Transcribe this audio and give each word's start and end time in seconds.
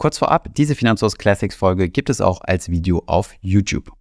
Kurz 0.00 0.16
vorab, 0.16 0.54
diese 0.54 0.74
Finanzhaus 0.74 1.18
Classics 1.18 1.54
Folge 1.54 1.90
gibt 1.90 2.08
es 2.08 2.22
auch 2.22 2.40
als 2.40 2.70
Video 2.70 3.02
auf 3.04 3.34
YouTube. 3.42 3.92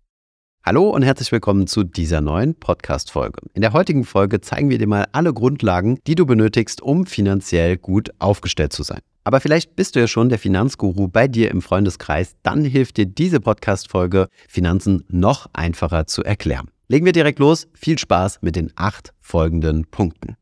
Hallo 0.64 0.92
und 0.92 1.02
herzlich 1.02 1.30
willkommen 1.30 1.68
zu 1.68 1.84
dieser 1.84 2.22
neuen 2.22 2.56
Podcast-Folge. 2.56 3.42
In 3.54 3.62
der 3.62 3.74
heutigen 3.74 4.06
Folge 4.06 4.40
zeigen 4.40 4.70
wir 4.70 4.78
dir 4.78 4.88
mal 4.88 5.08
alle 5.12 5.34
Grundlagen, 5.34 6.00
die 6.08 6.16
du 6.16 6.26
benötigst, 6.26 6.82
um 6.82 7.06
finanziell 7.06 7.76
gut 7.76 8.12
aufgestellt 8.18 8.72
zu 8.72 8.84
sein. 8.84 9.02
Aber 9.26 9.42
vielleicht 9.42 9.76
bist 9.76 9.98
du 9.98 10.00
ja 10.00 10.08
schon 10.08 10.30
der 10.30 10.40
Finanzguru 10.40 11.10
bei 11.10 11.28
dir 11.28 11.52
im 11.52 11.62
Freundeskreis, 11.62 12.38
dann 12.44 12.64
hilft 12.64 12.96
dir 12.96 13.06
diese 13.06 13.42
Podcast-Folge, 13.42 14.30
Finanzen 14.48 15.04
noch 15.10 15.48
einfacher 15.52 16.08
zu 16.08 16.24
erklären. 16.24 16.70
Legen 16.88 17.06
wir 17.06 17.12
direkt 17.12 17.40
los. 17.40 17.68
Viel 17.74 18.00
Spaß 18.00 18.40
mit 18.42 18.56
den 18.56 18.72
acht 18.78 19.14
folgenden 19.20 19.84
Punkten. 19.84 20.38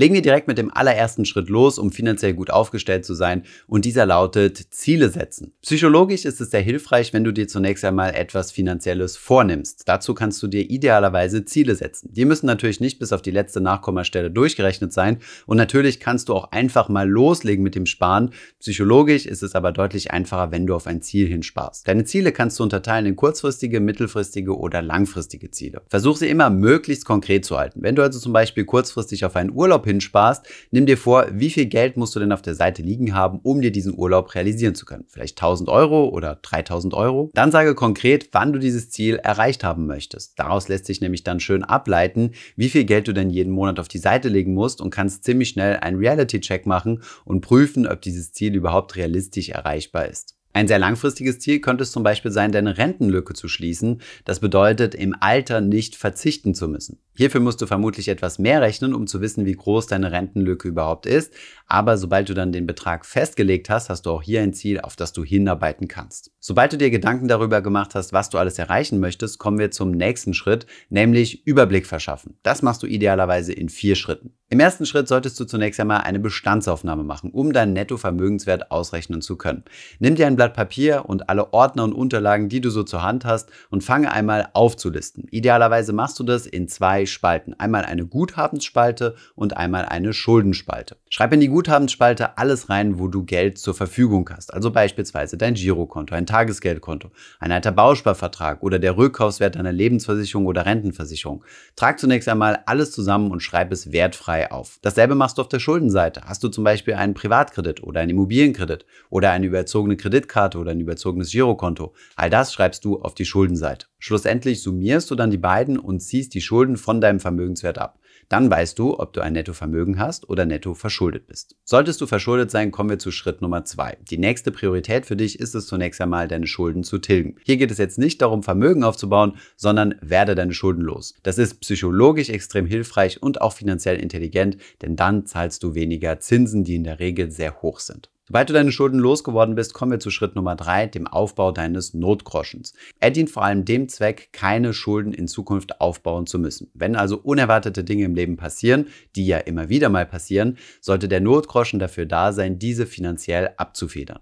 Legen 0.00 0.14
wir 0.14 0.22
direkt 0.22 0.48
mit 0.48 0.56
dem 0.56 0.72
allerersten 0.72 1.26
Schritt 1.26 1.50
los, 1.50 1.78
um 1.78 1.92
finanziell 1.92 2.32
gut 2.32 2.48
aufgestellt 2.48 3.04
zu 3.04 3.12
sein. 3.12 3.42
Und 3.66 3.84
dieser 3.84 4.06
lautet 4.06 4.56
Ziele 4.70 5.10
setzen. 5.10 5.52
Psychologisch 5.60 6.24
ist 6.24 6.40
es 6.40 6.50
sehr 6.50 6.62
hilfreich, 6.62 7.12
wenn 7.12 7.22
du 7.22 7.34
dir 7.34 7.48
zunächst 7.48 7.84
einmal 7.84 8.14
etwas 8.14 8.50
Finanzielles 8.50 9.18
vornimmst. 9.18 9.82
Dazu 9.86 10.14
kannst 10.14 10.42
du 10.42 10.46
dir 10.46 10.62
idealerweise 10.70 11.44
Ziele 11.44 11.74
setzen. 11.74 12.08
Die 12.14 12.24
müssen 12.24 12.46
natürlich 12.46 12.80
nicht 12.80 12.98
bis 12.98 13.12
auf 13.12 13.20
die 13.20 13.30
letzte 13.30 13.60
Nachkommastelle 13.60 14.30
durchgerechnet 14.30 14.90
sein. 14.90 15.18
Und 15.44 15.58
natürlich 15.58 16.00
kannst 16.00 16.30
du 16.30 16.34
auch 16.34 16.50
einfach 16.50 16.88
mal 16.88 17.06
loslegen 17.06 17.62
mit 17.62 17.74
dem 17.74 17.84
Sparen. 17.84 18.30
Psychologisch 18.58 19.26
ist 19.26 19.42
es 19.42 19.54
aber 19.54 19.70
deutlich 19.70 20.12
einfacher, 20.12 20.50
wenn 20.50 20.66
du 20.66 20.74
auf 20.74 20.86
ein 20.86 21.02
Ziel 21.02 21.28
hinsparst. 21.28 21.86
Deine 21.86 22.06
Ziele 22.06 22.32
kannst 22.32 22.58
du 22.58 22.62
unterteilen 22.62 23.04
in 23.04 23.16
kurzfristige, 23.16 23.80
mittelfristige 23.80 24.56
oder 24.56 24.80
langfristige 24.80 25.50
Ziele. 25.50 25.82
Versuch 25.88 26.16
sie 26.16 26.30
immer 26.30 26.48
möglichst 26.48 27.04
konkret 27.04 27.44
zu 27.44 27.58
halten. 27.58 27.82
Wenn 27.82 27.96
du 27.96 28.02
also 28.02 28.18
zum 28.18 28.32
Beispiel 28.32 28.64
kurzfristig 28.64 29.26
auf 29.26 29.36
einen 29.36 29.52
Urlaub 29.52 29.89
hinsparst, 29.90 30.46
nimm 30.70 30.86
dir 30.86 30.96
vor, 30.96 31.26
wie 31.32 31.50
viel 31.50 31.66
Geld 31.66 31.96
musst 31.96 32.14
du 32.16 32.20
denn 32.20 32.32
auf 32.32 32.42
der 32.42 32.54
Seite 32.54 32.82
liegen 32.82 33.14
haben, 33.14 33.40
um 33.42 33.60
dir 33.60 33.72
diesen 33.72 33.96
Urlaub 33.96 34.34
realisieren 34.34 34.74
zu 34.74 34.86
können. 34.86 35.04
Vielleicht 35.08 35.38
1000 35.38 35.68
Euro 35.68 36.08
oder 36.08 36.38
3000 36.40 36.94
Euro. 36.94 37.30
Dann 37.34 37.50
sage 37.52 37.74
konkret, 37.74 38.28
wann 38.32 38.52
du 38.52 38.58
dieses 38.58 38.90
Ziel 38.90 39.16
erreicht 39.16 39.64
haben 39.64 39.86
möchtest. 39.86 40.38
Daraus 40.38 40.68
lässt 40.68 40.86
sich 40.86 41.00
nämlich 41.00 41.24
dann 41.24 41.40
schön 41.40 41.64
ableiten, 41.64 42.32
wie 42.56 42.68
viel 42.68 42.84
Geld 42.84 43.08
du 43.08 43.12
denn 43.12 43.30
jeden 43.30 43.52
Monat 43.52 43.78
auf 43.78 43.88
die 43.88 43.98
Seite 43.98 44.28
legen 44.28 44.54
musst 44.54 44.80
und 44.80 44.90
kannst 44.90 45.24
ziemlich 45.24 45.50
schnell 45.50 45.76
einen 45.78 45.98
Reality-Check 45.98 46.66
machen 46.66 47.02
und 47.24 47.40
prüfen, 47.40 47.86
ob 47.86 48.00
dieses 48.00 48.32
Ziel 48.32 48.54
überhaupt 48.54 48.96
realistisch 48.96 49.50
erreichbar 49.50 50.06
ist. 50.06 50.36
Ein 50.52 50.66
sehr 50.66 50.80
langfristiges 50.80 51.38
Ziel 51.38 51.60
könnte 51.60 51.84
es 51.84 51.92
zum 51.92 52.02
Beispiel 52.02 52.32
sein, 52.32 52.50
deine 52.50 52.76
Rentenlücke 52.76 53.34
zu 53.34 53.46
schließen. 53.46 54.00
Das 54.24 54.40
bedeutet, 54.40 54.96
im 54.96 55.14
Alter 55.20 55.60
nicht 55.60 55.94
verzichten 55.94 56.54
zu 56.54 56.66
müssen. 56.66 56.98
Hierfür 57.20 57.42
musst 57.42 57.60
du 57.60 57.66
vermutlich 57.66 58.08
etwas 58.08 58.38
mehr 58.38 58.62
rechnen, 58.62 58.94
um 58.94 59.06
zu 59.06 59.20
wissen, 59.20 59.44
wie 59.44 59.52
groß 59.52 59.88
deine 59.88 60.10
Rentenlücke 60.10 60.66
überhaupt 60.66 61.04
ist. 61.04 61.34
Aber 61.66 61.98
sobald 61.98 62.30
du 62.30 62.32
dann 62.32 62.50
den 62.50 62.66
Betrag 62.66 63.04
festgelegt 63.04 63.68
hast, 63.68 63.90
hast 63.90 64.06
du 64.06 64.10
auch 64.12 64.22
hier 64.22 64.40
ein 64.40 64.54
Ziel, 64.54 64.80
auf 64.80 64.96
das 64.96 65.12
du 65.12 65.22
hinarbeiten 65.22 65.86
kannst. 65.86 66.32
Sobald 66.40 66.72
du 66.72 66.78
dir 66.78 66.88
Gedanken 66.88 67.28
darüber 67.28 67.60
gemacht 67.60 67.94
hast, 67.94 68.14
was 68.14 68.30
du 68.30 68.38
alles 68.38 68.58
erreichen 68.58 69.00
möchtest, 69.00 69.38
kommen 69.38 69.58
wir 69.58 69.70
zum 69.70 69.90
nächsten 69.90 70.32
Schritt, 70.32 70.64
nämlich 70.88 71.46
Überblick 71.46 71.86
verschaffen. 71.86 72.38
Das 72.42 72.62
machst 72.62 72.82
du 72.82 72.86
idealerweise 72.86 73.52
in 73.52 73.68
vier 73.68 73.96
Schritten. 73.96 74.32
Im 74.52 74.58
ersten 74.58 74.84
Schritt 74.84 75.06
solltest 75.06 75.38
du 75.38 75.44
zunächst 75.44 75.78
einmal 75.78 76.00
eine 76.00 76.18
Bestandsaufnahme 76.18 77.04
machen, 77.04 77.30
um 77.30 77.52
deinen 77.52 77.72
Nettovermögenswert 77.72 78.72
ausrechnen 78.72 79.22
zu 79.22 79.36
können. 79.36 79.62
Nimm 80.00 80.16
dir 80.16 80.26
ein 80.26 80.34
Blatt 80.34 80.54
Papier 80.54 81.04
und 81.06 81.28
alle 81.28 81.52
Ordner 81.52 81.84
und 81.84 81.92
Unterlagen, 81.92 82.48
die 82.48 82.60
du 82.60 82.70
so 82.70 82.82
zur 82.82 83.04
Hand 83.04 83.24
hast, 83.24 83.50
und 83.68 83.84
fange 83.84 84.10
einmal 84.10 84.48
aufzulisten. 84.54 85.28
Idealerweise 85.30 85.92
machst 85.92 86.18
du 86.18 86.24
das 86.24 86.46
in 86.48 86.66
zwei 86.66 87.06
Spalten. 87.10 87.54
Einmal 87.58 87.84
eine 87.84 88.06
Guthabensspalte 88.06 89.14
und 89.34 89.56
einmal 89.56 89.84
eine 89.84 90.12
Schuldenspalte. 90.12 90.96
Schreib 91.08 91.32
in 91.32 91.40
die 91.40 91.48
Guthabensspalte 91.48 92.38
alles 92.38 92.68
rein, 92.68 92.98
wo 92.98 93.08
du 93.08 93.24
Geld 93.24 93.58
zur 93.58 93.74
Verfügung 93.74 94.28
hast. 94.32 94.54
Also 94.54 94.70
beispielsweise 94.70 95.36
dein 95.36 95.54
Girokonto, 95.54 96.14
ein 96.14 96.26
Tagesgeldkonto, 96.26 97.10
ein 97.38 97.52
alter 97.52 97.72
Bausparvertrag 97.72 98.62
oder 98.62 98.78
der 98.78 98.96
Rückkaufswert 98.96 99.56
deiner 99.56 99.72
Lebensversicherung 99.72 100.46
oder 100.46 100.66
Rentenversicherung. 100.66 101.44
Trag 101.76 101.98
zunächst 101.98 102.28
einmal 102.28 102.60
alles 102.66 102.92
zusammen 102.92 103.30
und 103.30 103.40
schreib 103.40 103.72
es 103.72 103.92
wertfrei 103.92 104.50
auf. 104.50 104.78
Dasselbe 104.82 105.14
machst 105.14 105.38
du 105.38 105.42
auf 105.42 105.48
der 105.48 105.60
Schuldenseite. 105.60 106.22
Hast 106.24 106.42
du 106.44 106.48
zum 106.48 106.64
Beispiel 106.64 106.94
einen 106.94 107.14
Privatkredit 107.14 107.82
oder 107.82 108.00
einen 108.00 108.10
Immobilienkredit 108.10 108.86
oder 109.08 109.30
eine 109.30 109.46
überzogene 109.46 109.96
Kreditkarte 109.96 110.58
oder 110.58 110.70
ein 110.70 110.80
überzogenes 110.80 111.30
Girokonto. 111.30 111.92
All 112.16 112.30
das 112.30 112.52
schreibst 112.52 112.84
du 112.84 113.00
auf 113.00 113.14
die 113.14 113.24
Schuldenseite. 113.24 113.86
Schlussendlich 113.98 114.62
summierst 114.62 115.10
du 115.10 115.14
dann 115.14 115.30
die 115.30 115.38
beiden 115.38 115.78
und 115.78 116.00
ziehst 116.00 116.34
die 116.34 116.40
Schulden 116.40 116.76
von 116.76 116.99
deinem 117.00 117.20
Vermögenswert 117.20 117.78
ab. 117.78 118.00
Dann 118.30 118.48
weißt 118.48 118.78
du, 118.78 118.96
ob 118.98 119.12
du 119.12 119.22
ein 119.22 119.32
Nettovermögen 119.32 119.98
hast 119.98 120.28
oder 120.28 120.46
netto 120.46 120.74
verschuldet 120.74 121.26
bist. 121.26 121.56
Solltest 121.64 122.00
du 122.00 122.06
verschuldet 122.06 122.52
sein, 122.52 122.70
kommen 122.70 122.90
wir 122.90 122.98
zu 123.00 123.10
Schritt 123.10 123.42
Nummer 123.42 123.64
zwei. 123.64 123.98
Die 124.08 124.18
nächste 124.18 124.52
Priorität 124.52 125.04
für 125.04 125.16
dich 125.16 125.40
ist 125.40 125.56
es 125.56 125.66
zunächst 125.66 126.00
einmal, 126.00 126.28
deine 126.28 126.46
Schulden 126.46 126.84
zu 126.84 126.98
tilgen. 126.98 127.36
Hier 127.44 127.56
geht 127.56 127.72
es 127.72 127.78
jetzt 127.78 127.98
nicht 127.98 128.22
darum, 128.22 128.44
Vermögen 128.44 128.84
aufzubauen, 128.84 129.36
sondern 129.56 129.96
werde 130.00 130.36
deine 130.36 130.54
Schulden 130.54 130.82
los. 130.82 131.14
Das 131.24 131.38
ist 131.38 131.60
psychologisch 131.60 132.28
extrem 132.28 132.66
hilfreich 132.66 133.20
und 133.20 133.40
auch 133.40 133.52
finanziell 133.52 133.96
intelligent, 133.96 134.58
denn 134.80 134.94
dann 134.94 135.26
zahlst 135.26 135.64
du 135.64 135.74
weniger 135.74 136.20
Zinsen, 136.20 136.62
die 136.62 136.76
in 136.76 136.84
der 136.84 137.00
Regel 137.00 137.32
sehr 137.32 137.62
hoch 137.62 137.80
sind. 137.80 138.09
Sobald 138.30 138.48
du 138.48 138.52
deine 138.52 138.70
Schulden 138.70 139.00
losgeworden 139.00 139.56
bist, 139.56 139.74
kommen 139.74 139.90
wir 139.90 139.98
zu 139.98 140.12
Schritt 140.12 140.36
Nummer 140.36 140.54
drei, 140.54 140.86
dem 140.86 141.08
Aufbau 141.08 141.50
deines 141.50 141.94
Notgroschens. 141.94 142.74
Er 143.00 143.10
dient 143.10 143.28
vor 143.28 143.42
allem 143.42 143.64
dem 143.64 143.88
Zweck, 143.88 144.28
keine 144.30 144.72
Schulden 144.72 145.12
in 145.12 145.26
Zukunft 145.26 145.80
aufbauen 145.80 146.28
zu 146.28 146.38
müssen. 146.38 146.70
Wenn 146.72 146.94
also 146.94 147.16
unerwartete 147.16 147.82
Dinge 147.82 148.04
im 148.04 148.14
Leben 148.14 148.36
passieren, 148.36 148.86
die 149.16 149.26
ja 149.26 149.38
immer 149.38 149.68
wieder 149.68 149.88
mal 149.88 150.06
passieren, 150.06 150.58
sollte 150.80 151.08
der 151.08 151.20
Notgroschen 151.20 151.80
dafür 151.80 152.06
da 152.06 152.32
sein, 152.32 152.60
diese 152.60 152.86
finanziell 152.86 153.50
abzufedern. 153.56 154.20